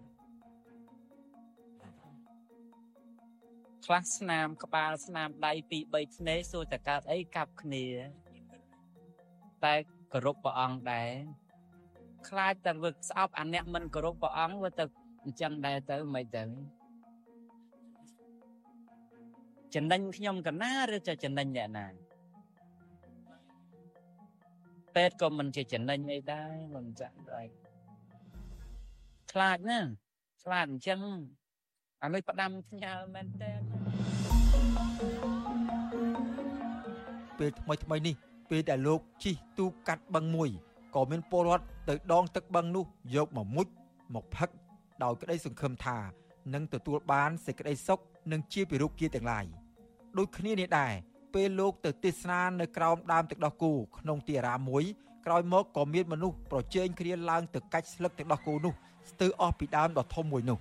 [3.85, 7.87] ខ្លះស្នាមក្បាលស្នាមដៃពីរ3ធ្នេសួរតែកើតអីកាប់គ្នា
[9.65, 9.75] តែ
[10.13, 11.11] គោរពព្រះអង្គដែរ
[12.29, 14.85] ខ្លាចតែវឹកស្អប់អាអ្នកមិនគោរពព្រះអង្គវាទៅ
[15.25, 16.76] អញ្ចឹងដែរទៅមិនទៅ
[19.77, 21.87] ចំណេញខ្ញុំកណាឬจะចំណេញអ្នកណា
[24.95, 27.47] ពេទ្យក៏មិនជាចំណេញអីដែរមិនចាក់ដែរ
[29.33, 29.81] ខ្លាចណា
[30.43, 31.01] ខ្លាចអញ្ចឹង
[32.03, 33.53] អានេះផ្ដាំផ្ញើមែនតើ
[37.39, 38.15] ពេលថ្មីថ្មីនេះ
[38.51, 40.51] ពេលដែលលោកជិះទូកាត់បឹងមួយ
[40.95, 42.85] ក៏មានពលរដ្ឋទៅដងទឹកបឹងនោះ
[43.17, 43.67] យកមកមុជ
[44.15, 44.51] មកផឹក
[45.03, 45.99] ដោយក្តីសង្ឃឹមថា
[46.55, 48.01] នឹងទទួលបានសេចក្តីសុខ
[48.33, 49.47] និងជាពិរុគគាទាំងឡាយ
[50.19, 50.93] ដូចគ្នានេះដែរ
[51.35, 54.85] ពេលលោកទៅទេសនានៅក្រោមដើមទឹកដោះគោក្នុងទីអារាមមួយ
[55.27, 58.73] ក្រោយមកក៏មានមនុស្សប្រជែងគ្នាឡើងទៅកាច់ស្លឹកទឹកដោះគោនោះ
[59.11, 60.59] ស្ទើរអស់ពីដើមដ៏ធំមួយនោះ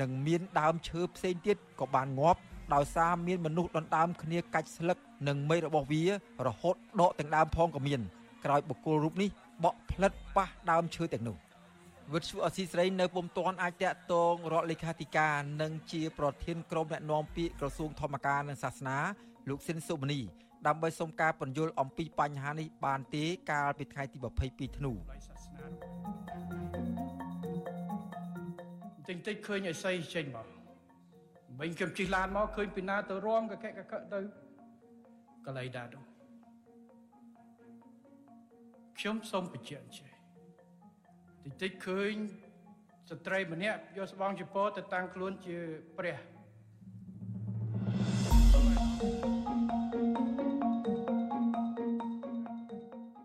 [0.00, 2.40] និងមានដើមឈើផ្សេងទៀតក៏បានងាប់
[2.74, 4.98] ដោយសារមានមនុស្សដណ្ដើមគ្នាកាច់ស្លឹក
[5.28, 6.02] និងមែករបស់វា
[6.46, 8.00] រហូតដកទាំងដើមផងក៏មាន
[8.44, 9.28] ក្រោយបុគ្គលរូបនេះ
[9.64, 11.36] បក់ផ្លិតប៉ះដើមឈើទាំងនោះ
[12.14, 18.98] វិទ្យុអស៊ីសេរីនៅពុំទាន់អាចតាក់ទងរដ្ឋលេខាធិការនិងជាប្រធានក្រុមអ្នកណែនាំពាក្យក្រសួងធម្មការនិងសាសនា
[19.48, 20.20] លោកស៊ិនសុមនី
[20.66, 24.92] ដើម្បីសុំការពន្យល់អំពីបញ្ហានេះបានទេកាលពីថ្ងៃទី22ធ្នូ
[29.08, 30.46] តិចតិចឃើញអីសីចេញមក
[31.60, 34.20] វិញខ្ញុំជិះឡានមកឃើញពីណាទៅរំកកកកទៅ
[35.46, 35.98] កលៃដាទៅ
[38.98, 40.15] ខ្ញុំសូមបញ្ជាក់ចេះ
[41.46, 42.14] តិចតិចឃើញ
[43.10, 45.56] ស្ត្រីម្នាក់យកស្បង់ចពោទៅតាំងខ្លួនជា
[45.98, 46.16] ព្រះ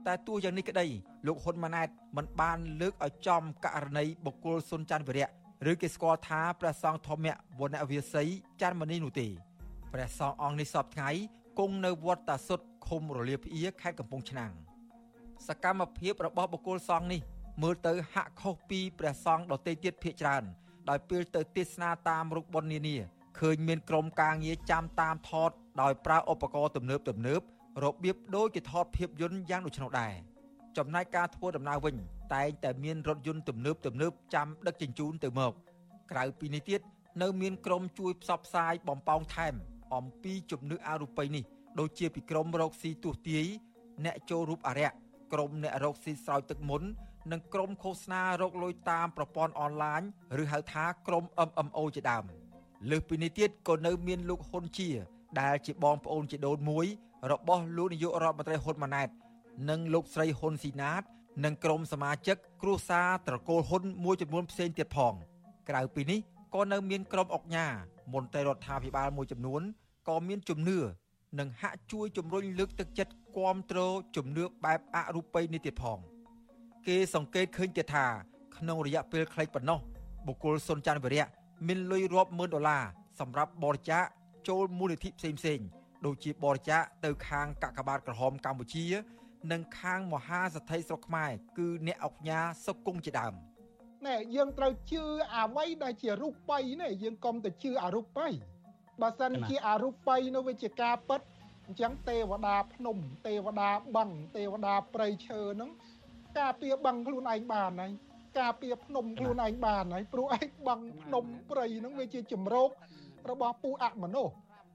[0.08, 0.86] តែទោះយ៉ាងនេះក្តី
[1.28, 5.30] លោកហ៊ុនម៉ាណែតមិនបានលើកឲ្យចំករណីបុគ្គលសុនច័ន្ទវិរៈ
[5.72, 7.28] ឬគេស្គាល់ថាព្រះសង្ឃធម្ម
[7.60, 8.30] វណ្ណវិស័យ
[8.62, 9.28] ច័ន្ទមនីនោះទេ
[9.94, 11.10] ព្រះសង្ឃអង្គនេះសពថ្ងៃ
[11.60, 14.52] គង់នៅវត្តតាសុតឃុំរលាភៀខេត្តកំពង់ឆ្នាំង
[15.48, 17.22] សកម្មភាពរបស់បុគ្គលសង្ឃនេះ
[17.62, 20.44] មើលទៅហាក់ខុសពីព្រះសង្ឃដទៃទៀតភាគច្រើន
[20.90, 22.98] ដោយពេលទៅទេសនាតាមរូបបុណ្យនានា
[23.40, 25.52] ឃើញមានក្រុមការងារចាំតាមថត
[25.82, 27.42] ដោយប្រើឧបករណ៍ទំនើបទំនើប
[27.84, 30.14] របៀបដូចជាថតភាពយន្តយ៉ាងដូច្នោះដែរ
[30.78, 31.96] ចំណែកការធ្វើដំណើរវិញ
[32.36, 35.54] តែងតែមានរថយន្តទំនើបទំនើបចាំដឹកជញ្ជូនទៅមក
[36.12, 36.82] ក្រៅពីនេះទៀត
[37.22, 39.54] នៅមានក្រុមជួយផ្សព្វផ្សាយបំពងថែម
[39.96, 41.44] អំពីជំនឿអរូបីនេះ
[41.80, 43.46] ដូចជាពីក្រុមរកស៊ីទូទាយ
[44.06, 44.92] អ្នកចូលរូបអរិយ
[45.34, 46.84] ក្រុមអ្នករកស៊ីស្រោចទឹកមុន
[47.32, 50.02] និងក្រុមឃោសនារកលុយតាមប្រព័ន្ធអនឡាញ
[50.42, 52.24] ឬហៅថាក្រុម MMO ជាដើម
[52.90, 54.90] លើសពីនេះទៀតក៏នៅមានលោកហ៊ុនជា
[55.42, 56.86] ដែលជាបងប្អូនជាដូនមួយ
[57.32, 59.10] របស់លោកនាយករដ្ឋមន្ត្រីហ៊ុនម៉ាណែត
[59.70, 61.04] និងលោកស្រីហ៊ុនស៊ីណាត
[61.46, 65.14] និងក្រុមសមាជិកគ្រួសារត្រកូលហ៊ុនមួយចំនួនផ្សេងទៀតផង
[65.70, 66.20] ក្រៅពីនេះ
[66.56, 67.68] ក៏នៅមានក្រុមអុកញ៉ា
[68.14, 69.62] មន្ត្រីរដ្ឋាភិបាលមួយចំនួន
[70.10, 70.80] ក៏មានជំនឿ
[71.40, 73.80] និងហាក់ជួយជំរុញលើកទឹកចិត្តគាំទ្រ
[74.16, 76.00] ជំនឿបែបអរូបីនេះទៀតផង
[76.88, 78.06] គេសង្កេតឃើញទៀតថា
[78.58, 79.80] ក្នុងរយៈពេលខ្លីប៉ុណ្ណោះ
[80.28, 81.28] បុគ្គលសុនច័ន្ទវិរៈ
[81.68, 82.84] មានលុយរាប់ម៉ឺនដុល្លារ
[83.20, 84.04] សម្រាប់បរិច្ចាគ
[84.48, 85.60] ចូលមូលនិធិផ្សេងផ្សេង
[86.06, 88.86] ដូចជាបរិច្ចាគទៅខាងកាកបាទក្រហមកម្ពុជា
[89.52, 93.34] និងខាងមហាសទ្ធិស្រុកខ្មែរគឺអ្នកអុកញ៉ាសុកគង់ជាដើម
[94.08, 95.04] ណែយើងត្រូវជឿ
[95.36, 98.32] អ្វីដែលជារូបិយណែយើងកុំទៅជឿអរូបិយ
[99.02, 101.22] បើសិនជាអរូបិយនោះវាជាការពិត
[101.68, 105.70] អញ្ចឹងទេវតាភ្នំទេវតាបឹងទេវតាព្រៃឈើហ្នឹង
[106.40, 107.92] ការពារបឹងខ្លួនឯងបានហើយ
[108.40, 112.70] ការពារភ្នំខ្លួនឯងបានហើយព្រោះឯងបឹងភ្នំព្រៃហ្នឹងវាជាជំរក
[113.30, 114.34] របស់ពូអមនុស្ស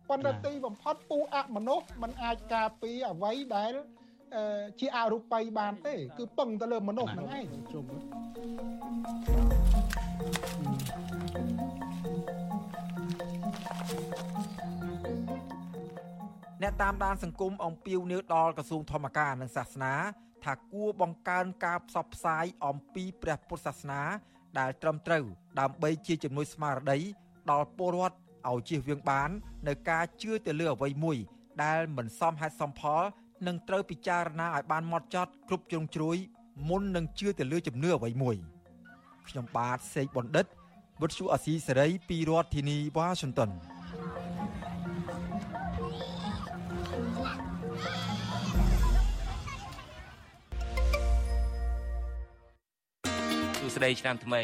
[0.09, 3.73] ប៉ុន្តែទីបំផុតពូអមនុស្សมันអាចការពារអ្វីដែល
[4.81, 7.85] ជាអរូបីបានទេ គឺពឹងទៅលើមនុស្សហ្នឹងឯងជុំ
[16.63, 19.93] អ្នកតាមដានសង្គមអំពាវនាវដល់ក្រសួងធម្មការនិងសាសនា
[20.47, 24.03] ថាគួរបង្កើនការផ្សព្វផ្សាយអំពីព្រះពុទ្ធសាសនា
[24.59, 25.25] ដែលត្រឹមត្រូវ
[25.61, 26.99] ដើម្បីជាជំនួយស្មារតី
[27.51, 28.17] ដល់ពលរដ្ឋ
[28.51, 29.31] ឲ្យជៀសវាងបាន
[29.69, 31.17] នៅការជឿទៅលើអ្វីមួយ
[31.63, 33.03] ដែលមិនសមហេតុសមផល
[33.47, 36.17] និងត្រូវពិចារណាឲ្យបានម៉ត់ចត់គ្រប់ជ្រុងជ្រោយ
[36.69, 38.37] មុននឹងជឿទៅលើជំនឿអ្វីមួយ
[39.29, 40.47] ខ្ញុំបាទសេកបណ្ឌិត
[41.01, 43.51] វុទ្ធុអាស៊ីសេរីពីរដ្ឋធានីវ៉ាស៊ីនតោន
[53.75, 54.43] ស្តីឆ្នាំថ្មី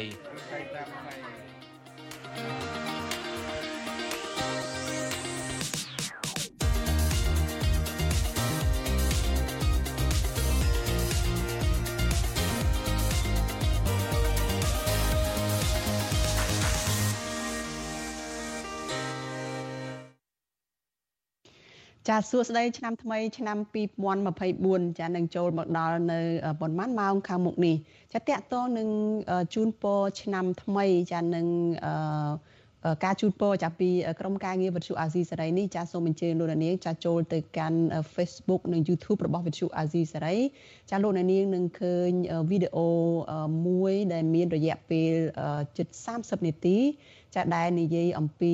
[22.09, 23.57] ចាសួស្តីឆ្នាំថ្មីឆ្នាំ
[24.27, 26.19] 2024ចានឹងចូលមកដល់នៅ
[26.61, 27.75] ប៉ុន្មានម៉ោងខាងមុខនេះ
[28.13, 28.89] ចាតកតងនឹង
[29.53, 31.47] ជូនពរឆ្នាំថ្មីចានឹង
[31.85, 33.89] អឺការជូនពរចាពី
[34.19, 37.81] ក្រុមការងារវិទ្យុអាស៊ីសេរីនេះចាសូមអញ្ជើញលោកនាងចាចូលទៅកាន់
[38.15, 40.35] Facebook និង YouTube របស់វិទ្យុអាស៊ីសេរី
[40.91, 42.09] ចាលោកនាងនឹងឃើញ
[42.49, 42.87] វីដេអូ
[43.67, 45.13] មួយដែលមានរយៈពេល
[45.77, 45.87] ជិត
[46.17, 46.77] 30នាទី
[47.35, 48.53] ចាដែលនិយាយអំពី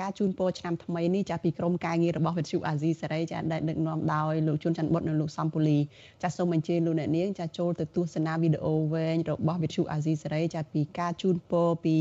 [0.00, 5.78] ការជូនពរឆ្នាំថ្មីនេះចាពីក្រមការងាររបស់វិទ្យុអាស៊ីសេរីចាដែលដឹកនាំដោយលោកជួនច័ន្ទបុតនិងលោកសំពូលី
[6.22, 11.96] ចាសូមអញ្ជើញលោកអ្នកនាងចាចូលទៅទស្សនាវីដេអូវែងរបស់វិទ្យុអាស៊ីសេរីចាពីការជូនពរពី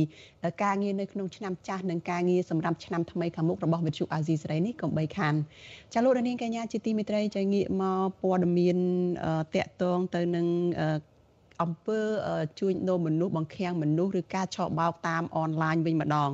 [0.63, 5.33] ការងារនៅក្នុងឆ្នាំចាស់និងការងារសម្រាប់ឆ្នាំថ្មីខាងមុខរបស់វិទ្យុអាស៊ីសេរីនេះកុំបីខាន
[5.93, 8.77] ចាលោកនាងកញ្ញាជាទីមេត្រីចាងាកមកព័ត៌មាន
[9.55, 10.47] តកតងទៅនឹង
[11.61, 11.99] អំពើ
[12.59, 16.31] ជួញដូរមនុស្សបង្ខាំងមនុស្សឬការឆបោកតាមអនឡាញវិញម្ដង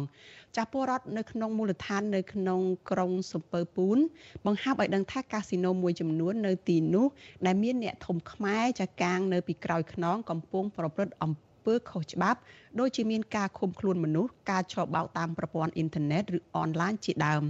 [0.56, 2.60] ចាស់ពលរដ្ឋនៅក្នុងមូលដ្ឋាននៅក្នុង
[2.92, 3.98] ក្រុងសំពើពូន
[4.46, 7.06] បង្ហាប់ឲ្យដឹងថាកាស៊ីណូមួយចំនួននៅទីនោះ
[7.46, 11.32] ដែលមានអ្នកធំខ្មែរចាកាងនៅពីក្រោយខ្នងកំពុងប្រព្រឹត្តអំ
[11.66, 12.40] ពើខុសច្បាប់
[12.80, 17.44] ដូចជាមានការឃុំខ្លួនមនុស្សការឆបោកតាមប្រព័ន្ធអ៊ីនធឺណិតឬអនឡាញជាដើម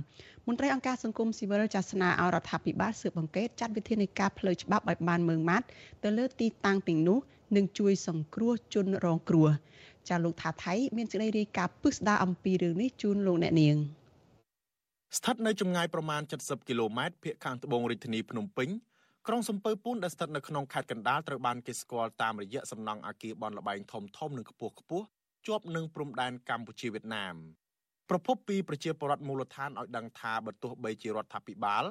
[0.47, 5.65] មន្ត្រីអង្គការសង្គមស៊ីវិលចាសនាឲ្យរដ្ឋាភិបាលស៊ើបអង្កេតចាត់វិធានការផ្លូវច្បាប់ឲ្យបានម៉ឺងម៉ាត់
[6.03, 7.19] ទៅលើទីតាំងទាំងនោះ
[7.56, 9.49] និងជួយសង្គ្រោះជនរងគ្រោះ
[10.10, 13.78] ចាលោកថាថៃមានសេចក្តីរាយការណ៍ពិស្ដារអំពីរឿងនេះជូនលោកអ្នកនាង
[15.18, 18.70] ស្ថិតនៅចម្ងាយប្រមាណ70គីឡូម៉ែត្រភាគខាងត្បូងរាជធានីភ្នំពេញ
[19.28, 25.06] ក្រុងសំពើពូនដែលស្ថិតនៅក្នុងខេត្តកណ្ដាលត្រូវបានគេស្គាល់តាមរយៈសំណង់អគារបនលបែងធំធំនិងខ្ពស់ខ្ពស់
[25.47, 27.36] ជាប់នឹងព្រំដែនកម្ពុជាវៀតណាម
[28.10, 31.84] ប្រពន្ធពីប្រជាពលរដ្ឋមូលដ្ឋានឲ្យដឹងថាបើទោះបីជារដ្ឋាភិបាល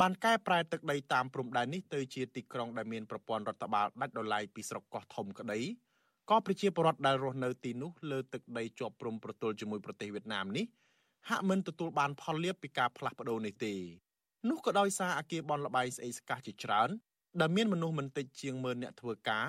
[0.00, 5.60] បានកែប្រែទឹកដីតាមព្រំដែននេះទៅជាទីក្រុងដែលមានប្រព័ន្ធរដ្ឋបាលដាច់ដោយឡែកពីស្រុកកោះធំក្តី
[6.30, 10.64] ក៏ប្រជាពលរដ្ឋដែលរស់នៅទីនោះលើទឹកដីជាប់ព្រំប្រទល់ជាមួយប្រទេសវៀតណាមនេះ
[11.28, 13.74] ហាក់មិនទទួលបានផលលាភពីការផ្លាស់ប្ដូរនេះទេ
[14.48, 16.90] នោះក៏ដោយសារអាគារបនលបែងស្អីស្កះជាច្រើន
[17.40, 19.46] ដែលមានមនុស្សមិនតិចជាង10000នាក់ធ្វើការ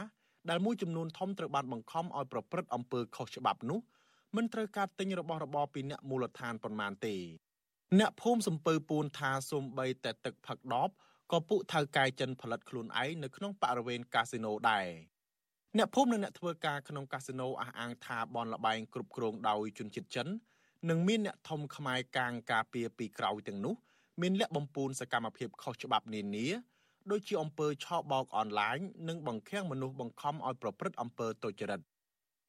[0.50, 3.80] ដែលមួយចំនួនធំត្រូវបានបង្ខំឲ្យប្រព្រឹត្តអំពើខុសច្បាប់នោះ
[4.36, 7.16] មិនត្រូវការទិញរបស់របរពីអ្នកមូលដ្ឋានប៉ុន្មានទេ
[8.00, 10.90] អ្នកភូមិសំពើពួនថាសូម្បីតែទឹកផឹកដប
[11.32, 14.88] ក៏ពួកថៅកែចិនផលិតខ្លួនឯងនៅក្នុងបរិវេណកាស៊ីណូដែរ
[15.78, 20.28] អ្នកភូមិនិងអ្នកធ្វើការក្នុងកាស៊ីណូអះអាងថាបនលបែងគ្រប់គ្រងដោយជនជាតិចិន
[20.90, 23.76] និងមានអ្នកធំខ្មែរកាងការពារពីក្រៅទាំងនោះ
[24.22, 26.48] មានលក្ខបំពូនសកម្មភាពខុសច្បាប់នានា
[27.12, 28.78] ដូចជាអំពើឆោបោកអនឡាញ
[29.08, 31.82] និងបង្ខាំងមនុស្សបង្ខំឲ្យប្រព្រឹត្តអំពើទុច្ចរិត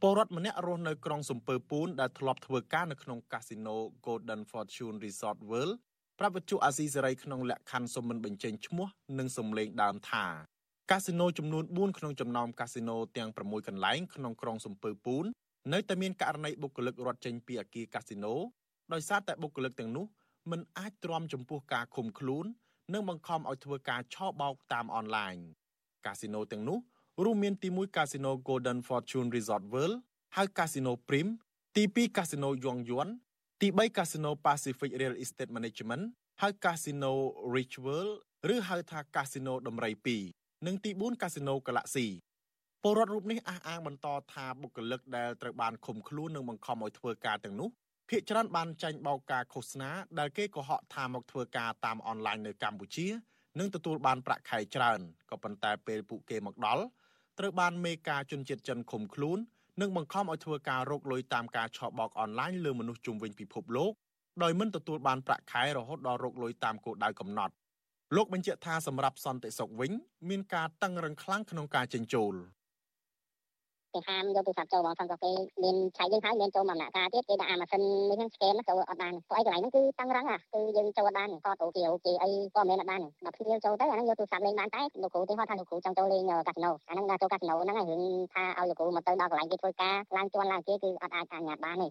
[0.04, 3.76] ពលរដ្ឋម្នាក់រស់នៅក្រុងសំពើពួនដែលធ្លាប់ធ្វើការនៅក្នុងកាស៊ីណូ
[4.06, 5.74] Golden Fortune Resort World
[6.18, 8.88] ប្រាប់វិទ្យុអាស៊ីសេរីក្នុងលក្ខខណ្ឌសុំមិនបញ្ចេញឈ្មោះ
[9.18, 10.26] និងសម្លេងដើមថា
[10.90, 15.24] កាស៊ីណូចំនួន4ក្នុងចំណោមកាស៊ីណូទាំង6កន្លែងក្នុងក្រុងសំពើពួន
[15.72, 18.34] នៅតែមានករណីបុគ្គលិករត់ចេញពីអគារកាស៊ីណូ
[18.92, 20.06] ដោយសារតែបុគ្គលិកទាំងនោះ
[20.50, 22.44] មិនអាចទ្រាំចំពោះការឃុំខ្លួន
[22.92, 25.34] និងបង្ខំឲ្យធ្វើការឆបោកតាមអនឡាញ
[26.06, 26.78] កាស៊ីណូទាំងនោះ
[27.20, 29.96] រួមមានទី1កាស៊ីណូ Golden Fortune Resort World
[30.36, 31.26] ហៅកាស៊ីណូ Prim
[31.76, 33.08] ទី2កាស៊ីណូ Yong Yuan
[33.60, 36.02] ទី3កាស៊ីណូ Pacific Real Estate Management
[36.42, 37.12] ហៅកាស៊ីណូ
[37.54, 38.12] Rich World
[38.54, 39.90] ឬហៅថាកាស៊ីណូដំរី
[40.28, 42.06] 2និងទី4កាស៊ីណូ Galaxy
[42.82, 47.68] ពលរដ្ឋរូបនេះអះអាងបន្តថាបុគ្គលិកដែលត្រូវបានឃុំខ្លួននិងបង្ខំឲ្យធ្វើការទាំងនោះ
[48.08, 53.06] ភាគច្រើនបានចាញ់បោកការឃោសនាដែលគេកុហកថាមកធ្វើការតាមអនឡាញនៅកម្ពុជា
[53.58, 55.00] និងទទួលបានប្រាក់ខែច្រើន
[55.30, 56.84] ក៏ប៉ុន្តែពេលពួកគេមកដល់
[57.38, 59.38] ត្រូវបានមេការជនជាតិចិនឃុំខ្លួន
[59.80, 63.92] និងបង្ខំឲ្យធ្វើការរកលុយតាមការឆបោកអនឡាញលើមនុស្សជុំវិញពិភពលោក
[64.42, 67.54] ដោយមិនទទួលបានប្រាក់ខែរហូតដល់រកលុយតាមគោលដៅកំណត់
[68.16, 69.92] លោកបញ្ជាក់ថាសម្រាប់សន្តិសុខវិញ
[70.28, 72.34] មានការតឹងរឹងខ្លាំងក្នុងការចិញ្ចោល
[73.94, 75.32] គេហាមយកទូរស័ព្ទចូលហ្មងផងក៏គេ
[75.62, 88.02] មានឆៃយើងហើយមានចូលមកដំណាក់កាលទៀតគេដាក់អាម៉ាស៊ីននេះហ្នឹងស្កេនចូលអត់បានព្រោះអីកន្លែងហ្នឹងគឺតឹងរឹងហ่ะគឺយើងចូលអត់បានក៏ទៅគេគេអីក៏មិនអត់បានដល់ភ្ញៀវចូលទៅអាហ្នឹងយកទូរស័ព្ទលេងបានតែលោកគ្រូទីហោះថាលោកគ្រូចង់ចូលលេងកាស៊ីណូអាហ្នឹងដល់ចូលកាស៊ីណូហ្នឹងហើយរឿង
[88.34, 91.88] ថាឲ្យលោកគ្រូមកទៅដល់កន្លែងគេធ្វើការឡើងជាន់ឡើងគេគឺអត់អាចអនុញ្ញាតបានទេ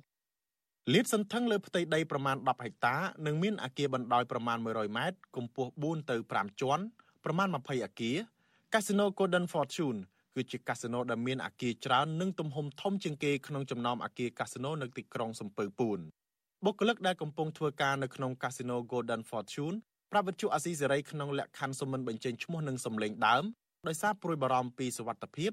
[0.93, 2.95] លាតសន្ធឹងលើផ្ទៃដីប្រមាណ10ហិកតា
[3.25, 6.83] និងមានអគារបណ្ដោយប្រមាណ100ម៉ែត្រកម្ពស់4ទៅ5ជាន់
[7.25, 8.17] ប្រមាណ20អគារ
[8.73, 9.99] កាស៊ីណូ Golden Fortune
[10.35, 15.99] គឺជាកាស៊ីណូដែលមានអគារច្រើននិងទំហំធំជាងគេក្នុងចំណោមអគារកាស៊ីណូនៅទីក្រុងសំពើពួន
[16.65, 19.75] បុគ្គលិកដែលកំពុងធ្វើការនៅក្នុងកាស៊ីណូ Golden Fortune
[20.11, 23.43] ប្រាប់វិទ្យុអាស៊ីសេរីក្នុងលក្ខខណ្ឌសុំមិនបញ្ចេញឈ្មោះនិងសម្លេងដើម
[23.87, 25.51] ដោយសារព្រួយបារម្ភពីសុវត្ថិភាព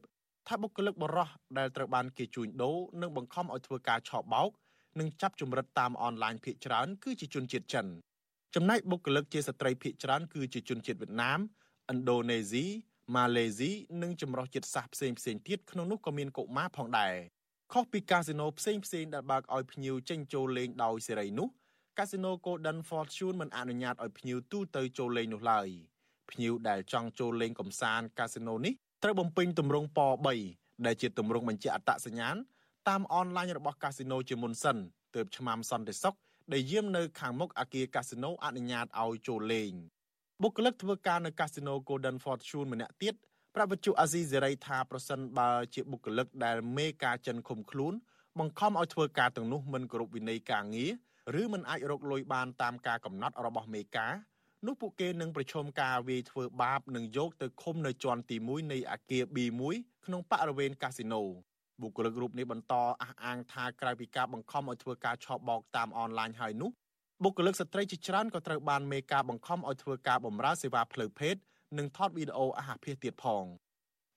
[0.49, 4.51] ថាបុគ្គលិកបរោះដែលត្រូវបានគេជួញដូរនិងបង្ខំឲ្យធ្វើការឆបោក
[4.99, 7.87] និងចាប់ជំរិតតាមអនឡាញភ ieck ច្រើនគឺជាជនជាតិចិន
[8.55, 11.41] ចំណែកបុគ្គលិកជាស្ត្រីភ ieck ច្រើនគឺជាជនជាតិវៀតណាម
[11.93, 12.67] ឥណ្ឌូនេស៊ី
[13.17, 13.71] ម៉ាឡេស៊ី
[14.03, 17.15] និងចម្រុះជាតិសាសន៍ផ្សេងផ្សេងទៀតក្នុងនោះក៏មានកុមារផងដែរ
[17.73, 21.49] ខុសពីកាស៊ីណូផ្សេងផ្សេងដែលបើកឲ្យភ្ញៀវចេញចូលលេងដោយសេរីនោះ
[21.99, 25.69] កាស៊ីណូ Golden Fortune មិនអនុញ្ញាតឲ្យភ្ញៀវទូទៅចូលលេងនោះឡើយ
[26.31, 30.01] ភ្ញៀវដែលចង់ចូលលេងកំសាន្តកាស៊ីណូនេះត្រូវបំពេញទម្រង់ព
[30.43, 32.37] 3ដែលជាទម្រង់បញ្ជាក់អត្តសញ្ញាណ
[32.89, 34.77] តាមអនឡាញរបស់កាស៊ីណូជាមុនសិន
[35.15, 36.17] ទើបឆ្មាំសន្តិសុខ
[36.53, 39.73] ដែលយាមនៅខាងមុខអគារកាស៊ីណូអនុញ្ញាតឲ្យចូលលេង
[40.43, 43.15] បុគ្គលិកធ្វើការនៅកាស៊ីណូ Golden Fortune ម្នាក់ទៀត
[43.55, 47.95] ប្រាប់វិទ្យុអាស៊ីសេរីថាប្រសិនបើជាបុគ្គលិកដែលមេការចិនឃុំខ្លួន
[48.39, 50.87] បង្ខំឲ្យធ្វើការទាំងនោះមិនគោរពវិន័យការងា
[51.37, 54.13] រឬមិនអាចរកលុយបានតាមការកំណត់របស់មេការ
[54.67, 59.61] នោះពួកគេនឹងប្រឈមការវាយធ្វើបាបនិងយកទៅឃុំនៅជាន់ទី1នៃអាគារ B1
[60.07, 61.23] ក្នុងបរិវេណកាស៊ីណូ
[61.81, 66.71] បុគ្គលិករូបនេះបន្តអះអាងថាក្រៅពីការបង្ខំឲ្យធ្វើការឆបោកតាមអនឡាញហើយនោះ
[67.25, 71.35] បុគ្គលិកស្ត្រីជាច្រើនក៏ត្រូវបានមេការបង្ខំឲ្យធ្វើការបម្រើសេវាផ្លូវភេទ
[71.79, 73.45] និងថតវីដេអូអាហារភាសទៀតផង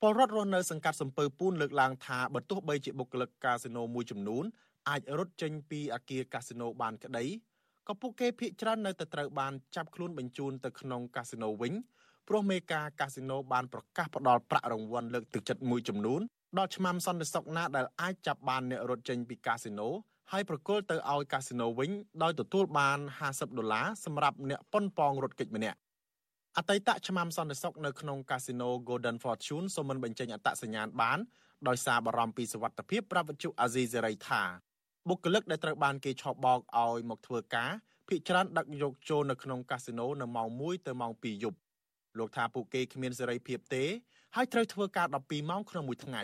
[0.02, 4.44] ពលរដ្ឋរស់នៅសង្កាត់សំពើពួនលើកឡើងថាបើទោះបីជាបុគ្គលិកកាស៊ីណូមួយចំនួន
[4.90, 7.26] អាចរត់ចេញពីអាគារកាស៊ីណូបានក្តី
[7.88, 11.74] ក៏ពួកគេភ័យច្រើននៅតែត្រូវបានចាប់ខ្លួនបញ្ជូនទៅក្នុងកាស៊ីណូវិញ
[12.28, 16.22] ព្រោះមេការកាស៊ីណូបានប្រកាសផ្តល់ប្រាក់រង្វាន់លើកទឹកចិត្តមួយចំនួន
[16.58, 19.90] ដល់ឆ្មាំសន្តិសុខណាដែលអាចចាប់បានអ្នករត់ចេញពីកាស៊ីណូ
[20.34, 21.92] ហើយប្រគល់ទៅឲ្យកាស៊ីណូវិញ
[22.24, 25.78] ដោយទទួលបាន50ដុល្លារសម្រាប់អ្នកប៉ុនប៉ងរត់គេចម្នាក់
[26.58, 31.20] អតីតឆ្មាំសន្តិសុខនៅក្នុងកាស៊ីណូ Golden Fortune សូមមិនបញ្ចេញអត្តសញ្ញាណបាន
[31.68, 34.42] ដោយសារបារម្ភពីសុវត្ថិភាពប្រាប់វិទ្យុអាស៊ីសេរីថា
[35.10, 37.72] បុគ្គលិកដែលត្រូវបានគេឆបោកឲ្យមកធ្វើការ
[38.08, 41.58] ភាគច្រើនដឹកយកចូលនៅក្នុងកាស៊ីណូនៅម៉ោង1ទៅម៉ោង2យប់
[42.18, 43.84] លោកថាពួកគេគ្មានសេរីភាពទេ
[44.36, 46.24] ហើយត្រូវធ្វើការ12ម៉ោងក្នុងមួយថ្ងៃ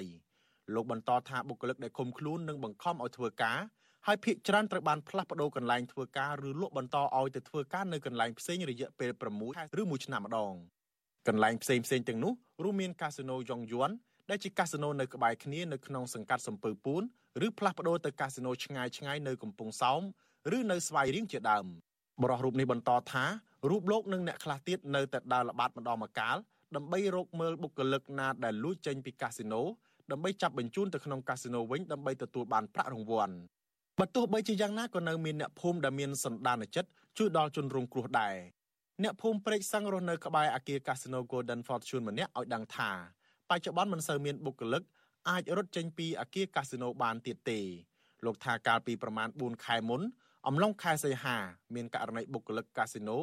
[0.74, 3.60] លោកបន្តថាបុគ្គលិកដែលឃុំខ្លួននិងបង្ខំឲ្យធ្វើការ
[4.10, 10.54] ហើយភ្នាក់ច្រើនត្រូវបានផ្លាស់ប្ដូរកន្លែងធ្វើការឬលក់បន្តឲ្យទៅធ្វើការនៅកន្លែងផ្សេងរយៈពេល6ខែឬ1ឆ្នាំម្ដង
[11.28, 12.34] កន្លែងផ្សេងផ្សេងទាំងនោះ
[12.64, 13.90] រួមមានកាស៊ីណូយ៉ងយួន
[14.30, 17.02] ដែលជាកាស៊ីណូនៅក្បែរគ្នានៅក្នុងសង្កាត់សំពើពួន
[17.46, 20.02] ឬផ្លាស់ប្ដូរទៅកាស៊ីណូឆ្ងាយឆ្ងាយនៅកំពង់សោម
[20.58, 21.66] ឬនៅស្វាយរៀងជាដើម
[22.22, 23.26] បរិះរូបនេះបន្តថា
[23.70, 26.38] រូបលោកនិងអ្នកខ្លះទៀតនៅតែដើរល្បាតម្ដងម្កាល
[26.76, 29.62] ដើម្បីរកមើលបុគ្គលិកណាដែលលួចចេញពីកាស៊ីណូ
[30.12, 33.36] ដើម្បីចាប់បញ្ជូនទៅក្នុងកាស៊ីណូវិញដើម្បីទទួលបានប្រាក់រង្វាន់
[34.00, 38.36] បើទោះបីជាយ៉ាងណាក៏នៅមានអ្នកភូមិដែលមានសន្តានចិត្តជួយដល់ជនរងគ្រោះដែរ
[39.04, 42.92] អ្នកភូមិព្រែកសាំងរស់នៅក្បែរអគារកាស៊ីណូ Golden Fortune ម្នាក់ឲ្យដឹងថា
[43.50, 44.84] បច្ចុប្បន្នមិនសូវមានបុគ្គលិក
[45.30, 47.60] អាចរត់ចេញពីអគារកាស៊ីណូបានទៀតទេ
[48.26, 50.02] លោកថាកាលពីប្រមាណ4ខែមុន
[50.48, 51.38] អំឡុងខែសីហា
[51.76, 53.18] មានករណីបុគ្គលិកកាស៊ីណូ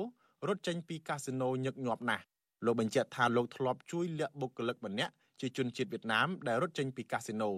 [0.49, 2.25] រត់ចេញពីកាស៊ីណូញឹកញាប់ណាស់
[2.65, 7.53] លោកបញ្ជាក់ថាលោកធ្លាប់ជួយលាក់បុគ្គលិកម្នាក់ជាជនជាតិវៀតណាមដែលរត់ចេញពីកាស៊ីណូ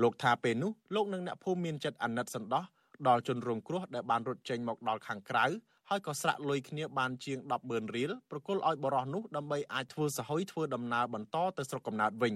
[0.00, 2.64] លោកថាពេលនោះលោកនិងអ្នកភូមិមានចិត្តអាណិតសន្តោស
[3.08, 5.44] ដល់ជនរងគ្រោះដែលបានរត់ចេញមកដល់ខាងក្រៅ
[5.90, 12.34] ហើយក៏ស្រាក់លុយគ្នាបានជាង100000រៀលប្រគល់ឲ្យបរិះនោះដើម្បីអាចធ្វើសហុយធ្វើដំណើរបន្តទៅស្រុកកំណើតវិញ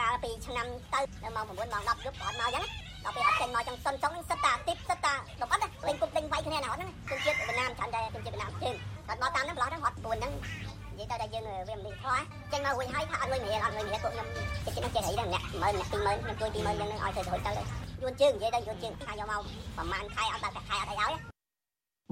[0.00, 2.64] កាលពីឆ្នាំទៅនៅម៉ោង9ម៉ោង10យប់គាត់មកអញ្ចឹង
[3.04, 8.74] ដល់ពេលអត់ចេញមកចឹងសុនចុងសិតតាទីបសិតតាលំអិតលេងគុំលេងវាយគ្នាណាអត់ហ្នឹងជនជាតិវៀតណាមច្រើនតែជនជាតិវៀតណាមជើង
[9.06, 10.32] គាត់មកតាមហ្នឹងប្រឡោះហ្នឹងអត់ពួនហ្នឹង
[10.98, 14.26] និយាយទៅតែយើងវាមិនខ្វល់ចេញមកវិញហើយថាអត់លុយមរៀលអត់លុយមរៀលពួកខ្ញុំ
[14.64, 17.52] ចិត្តចិត្តនឹងចេះអីដែរម្នាក់10000ម្នាក់20000ខ្ញុំជួយ20000យ៉ាងហ្នឹងឲ្យទៅរហូតទៅ
[18.02, 19.42] យួនជើងនិយាយទៅយួនជើងថាយកមក
[19.76, 21.12] ប្រហែលខែអត់ដល់ខែអត់អីឲ្យ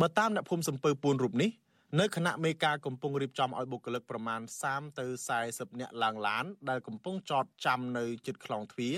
[0.01, 1.51] បើតាមអ្នកភូមិសំពើពួនរូបនេះ
[2.01, 5.07] នៅគណៈមេការកំពុងរៀបចំឲ្យបុគ្គលិកប្រមាណ30ទៅ
[5.43, 8.95] 40នាក់ឡើងឡានដែលកំពុងចតចាំនៅជិតខ្លងទ្វារ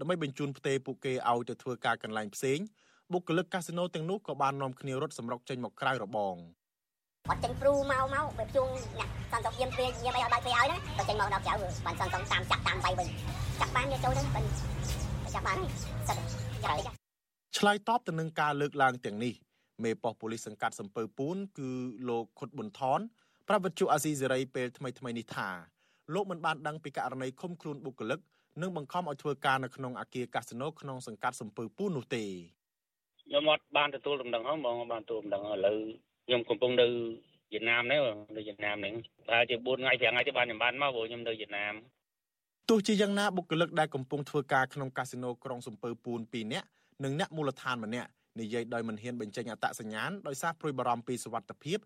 [0.00, 2.58] ដើម្បីបញ្ជូនផ្ទេពួកគេឲ្យទៅធ្វើការកន្លែងផ្សេង
[3.12, 6.36] បុគ្គលិកកាស៊ីណូទាំងនោះក៏បាននាំគ្នារត់សម្រុកចេញមកក្រៅរបង
[7.30, 8.68] អត់ចេញព្រូមកមកវាជួង
[8.98, 11.54] អ្នកសន្តិសុខយាមពេលយាមអីឲ្យបើកពេលឲ្យណាទៅចេញមកដល់ក្រៅ
[11.86, 13.08] បានសន្តិសុខតាមចាក់តាមបៃវិញ
[13.60, 14.44] ចាក់បានយកចូលហ្នឹងបាន
[15.34, 15.72] ចាក់បានហើយ
[16.08, 16.18] សិត
[16.64, 16.96] ចាក់
[17.58, 19.34] ឆ្លើយតបទៅនឹងការលើកឡើងទាំងនេះ
[19.84, 21.70] មេប៉ុស្តិ៍ប៉ូលីសសង្កាត់សំពើពួនគឺ
[22.08, 23.00] លោកខុតប៊ុនថន
[23.48, 25.48] ប្រាប់វិទ្យុអាស៊ីសេរីពេលថ្មីថ្មីនេះថា
[26.14, 28.20] លោកមិនបានដឹងពីករណីឃុំខ្លួនបុគ្គលិក
[28.62, 32.24] និងបង្ខំឲ្យធ្វើការនៅក្នុងអគារកាស៊ីណូក្នុងសង្កាត់សំពើពួននោះទេ
[33.22, 35.80] ខ្ញុំអត់បានទទួលដំណឹងហ្នឹងបងបានទទួលដំណឹងឥឡូវ
[36.26, 36.86] ខ្ញុំកំពុងនៅ
[37.52, 38.00] វៀតណាមនេះ
[38.36, 38.94] នៅវៀតណាមហ្នឹង
[39.26, 41.74] ប្រហែលជា4ថ្ងៃ5ថ្ងៃទៅបានខ្ញុំបានមកព្រោះខ្ញុំនៅវៀតណាម
[42.68, 46.66] ទោះជាយ៉ាងណាបុគ្គលិកដែលកំពុងធ្វើការក្នុងកាស៊ីណូក្រុងសំពើពួន2នាក់
[47.04, 48.08] និងអ្នកមូលដ្ឋានម្នាក់
[48.40, 51.78] និយាយដោយមិនហ៊ានបញ្ចេញអត្តសញ្ញាណដោយសារព្រួយបារម្ភពីសុវត្ថិភាព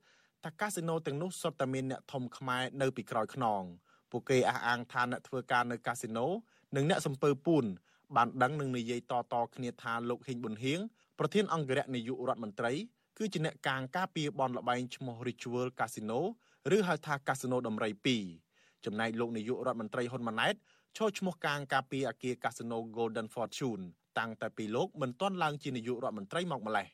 [0.45, 3.63] ថាកាស៊ីណូទាំងនោះសុទ្ធតែមានអ្នកធំខ្មែរនៅពីក្រោយខ្នង
[4.11, 6.27] ពួកគេអះអាងថាអ្នកធ្វើការនៅកាស៊ីណូ
[6.77, 7.65] និងអ្នកសំពើពួន
[8.17, 10.81] បានដឹងនឹងនិយាយតតគ្នាថាលោកហ៊ីងប៊ុនហៀង
[11.19, 12.73] ប្រធានអង្គរៈនាយករដ្ឋមន្ត្រី
[13.19, 16.21] គឺជាអ្នកកាងការពារបនលបែងឈ្មោះ Ritual Casino
[16.77, 17.91] ឬហៅថា Casino ដំរី
[18.39, 20.55] 2ចំណែកលោកនាយករដ្ឋមន្ត្រីហ៊ុនម៉ាណែត
[20.97, 23.83] ឈរឈ្មោះកាងការពារអគារ Casino Golden Fortune
[24.19, 26.87] តាំងតែពីលោកមិនទាន់ឡើងជានាយករដ្ឋមន្ត្រីមកម្លេះ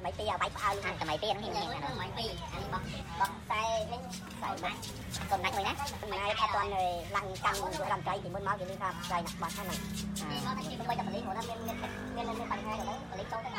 [0.00, 2.82] ថ្មីពីអាបាយផ្អើលថ្មីពីហ្នឹងហ្នឹងថ្មីពីអានេះបោះ
[3.20, 4.78] បោះខ្សែវិញខ្សែបាច់
[5.30, 6.70] កូនណាច់មួយណាមិនឲ្យថាទាន់
[7.16, 11.76] ឡើងកម្មនាយករដ្ឋមន្ត្រីពីមុនមកគេនិយាយថាខ្សែណាស់បោះហ្នឹងនេះមកតែពីបីតែបលីព្រោះថាមានមាន
[12.16, 13.50] មានមានបញ្ហាទៅបលីចូលទៅ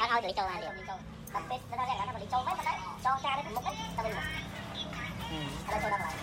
[0.00, 0.72] អត់ឲ្យបលីចូលណាទៀត
[1.32, 2.72] តែពេលដល់តែបលីចូលមិនតែ
[3.04, 6.14] ចងការទៅមុខទៅវិញមកដល់ចូលដល់ឡើយ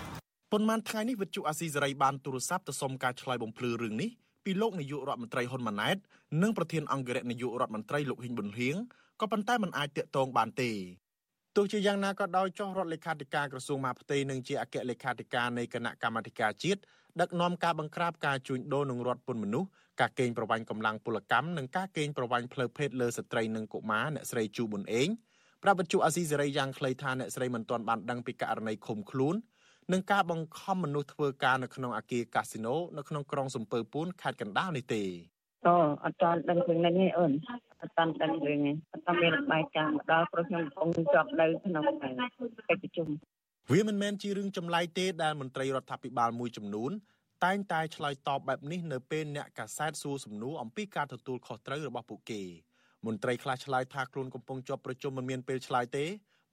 [0.52, 4.10] ប៉ុន្មានថ្ងៃនេះវិទ្យុអាស៊ីសេរីបានទូរស័ព្ទទៅសុំការឆ្លើយបំភ្លឺរឿងនេះ
[4.46, 5.98] ពីលោកនាយករដ្ឋមន្ត្រីហ៊ុនម៉ាណែត
[6.42, 8.76] និងប្រធានអង្គរៈនាយករដ្ឋមន្ត្រីលោកហ៊ីងប៊ុនហៀង
[9.22, 10.72] ក៏ប៉ុន្តែមិនអាចតាក់ទងបានទេ
[11.56, 16.80] ទោះជាយ៉ាងណាក៏ដោយចុះរដ្ឋលេខាធិការក្រសួងមហាផ្ទៃនិងជាអគ្គលេខាធិការនៃគណៈកម្មាធិការជាតិ
[17.22, 25.08] ដឹកនាំការបង្ក្រាបការជួញដូរនឹងរដ្ឋពន្ធមនុស្ស ការកេងប្រវ័ញ្ចកម្លាំងពលកម្មនិងការកេងប្រវ័ញ្ចផ្លូវភេទលើស្ត្រីនិងកុមារអ្នកស្រីជូប៊ុនអេង
[25.64, 29.36] ប្រាប់វិទ្យុអាស៊ីសេរីយ៉ាងខ្លីថាអ្នកស្រីមិនទាន់បានដឹងពីករណីឃុំខ្លួន
[29.92, 35.04] និងការបង្ខំមនុស្សធ្វើការនៅក្នុងអគារកាស៊ីណូនៅក្នុងក្រុងសំពើពួនខេត្តកណ្ដាលនេះទេ
[35.68, 37.32] អូអត់ទាន់ដឹងរឿងនេះទេអូន
[37.82, 41.84] អត់ទាន់ដឹងរឿងនេះអត់ទាន់មានរបាយការណ៍មកដល់ព្រោះខ្ញុំកំពុងជាប់នៅក្នុង
[42.70, 43.08] កិច្ចប្រជុំ
[43.72, 46.92] វាមិនមែនជារឿងចម្លែកទេដែលមន្ត្រីរដ្ឋាភិបាលមួយចំនួន
[47.46, 52.42] តែងតែឆ្លើយតបបែបនេះនៅពេលអ្នកកាសែតសួរសំណួរអំពីការទទួលខុសត្រូវរបស់ពួកគេ
[53.06, 56.06] មន្ត្រីខ្លះឆ្លើយថាខ្លួនកំពុងជាប់ប្រជុំមិនមានពេលឆ្លើយទេ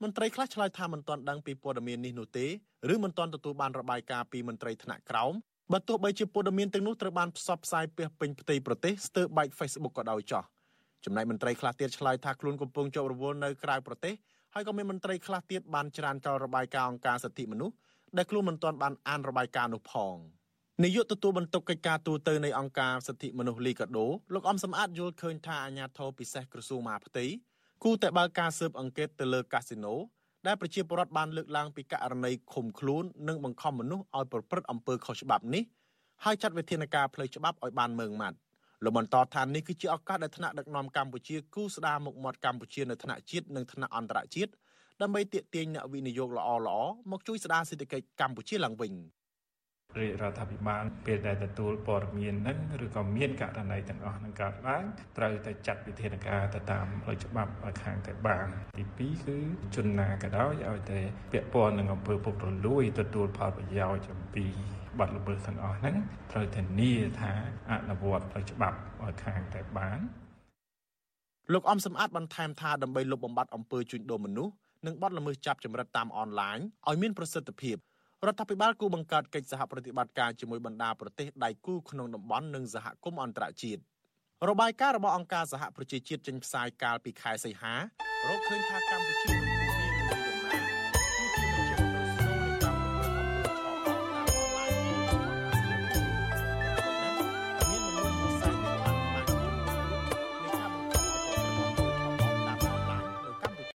[0.03, 2.47] មន្ត្រីខ្លះឆ្លើយថាមិនទាន់ដឹងពីព័ត៌មាននេះនោះទេ
[2.93, 5.33] ឬមិនទាន់ទទួលបានរបាយការណ៍ពីមន្ត្រីថ្នាក់ក្រោម
[5.71, 10.43] បើទោះបីជាព័ត៌មានទាំងនោះត្រូវបានផ្សព្វផ្សាយពាសពេញផ្ទៃប្រទេសស្ទើរបែក Facebook ក៏ដោយចោះ
[11.05, 14.13] ចំណែកមន្ត្រីខ្លះទៀតឆ្លើយថាខ្លួនកំពុងជាប់រវល់នៅក្រៅប្រទេស
[14.53, 17.75] ហើយក៏មានមន្ត្រីខ្លះទៀតបានច្រានចោលរបាយការណ៍អង្គការសិទ្ធិមនុស្ស
[18.17, 20.15] ដែលខ្លួនមិនទាន់បានអានរបាយការណ៍នោះផង
[20.83, 27.25] នាយកទទួលបន្ទុកកិច្ចការទូតនៃអង្គការសិទ្ធិមនុស្សលីកាដូលោកអំសំអាតយល់ឃើញថាអាញាធរពិសេសក្រសួងមហាផ្ទៃ
[27.83, 29.93] គូតែបើកការស៊ើបអង្កេតទៅលើកាស៊ីណូ
[30.47, 35.63] ដែលប្រជាពលរដ្ឋបានលើកឡើងពីករណីឃុំខ្លួននិងបង្ខំមនុស្សឲ្យប្រព្រឹត្តអំពើខុសច្បាប់នេះ
[36.23, 38.37] ហើយចាត់វិធានការផ្លូវច្បាប់ឲ្យបានម៉ឺងម៉ាត់
[38.83, 44.51] លោកបន្តថានេះគឺជាឱកាសដែលថ្នាក់ដឹកនាំកម្ពុជាគូស្ដារមុខមាត់កម្ពុជានៅថ្នាក់ជាតិនិងថ្នាក់អន្តរជាតិ
[45.01, 48.93] ដើម្បីទាក់ទាញអ្នកវិនិយោគល្អៗមកជួយស្ដារសេដ្ឋកិច្ចកម្ពុជាឡើងវិញ
[49.99, 54.83] រាជរដ្ឋាភិបាលពេលដែលទទួលព័ត៌មានហ្នឹងឬក៏មានករណីទាំងអស់ហ្នឹងកើតឡើង
[55.17, 59.37] ត្រូវតែចាត់វិធានការទៅតាមផ្លូវច្បាប់ឲ្យខាងតែបានទី2គឺ
[59.75, 60.99] ជនណាក៏ដោយឲ្យតែ
[61.31, 64.45] ពាក់ព័ន្ធនឹងអំពើពុករលួយទទួលផលប្រយោជន៍អំពី
[64.99, 65.95] បទល្មើសទាំងអស់ហ្នឹង
[66.31, 67.31] ត្រូវធានាថា
[67.71, 69.99] អនុវត្តដោយច្បាប់ឲ្យខាងតែបាន
[71.53, 74.53] លោកអំសំអាតបន្ថែមថាដើម្បីលុបបំបាត់អំពើជួញដូរមនុស្ស
[74.85, 77.77] និងបទល្មើសចាប់ចម្រិតតាមអនឡាញឲ្យមានប្រសិទ្ធភាព
[78.27, 83.81] រដ្ឋាភិបាលគូបង្កើតកិច្ចសហប្រតិបត្តិការជាមួយបណ្ដាប្រទេសដៃគូក្នុងតំបន់និងសហគមន៍អន្តរជាតិ
[84.49, 87.73] របាយការណ៍របស់អង្គការសហប្រជាជាតិចេញផ្សាយកាលពីខែសីហា
[88.29, 89.90] រកឃើញថាកម្ពុជាកំពុង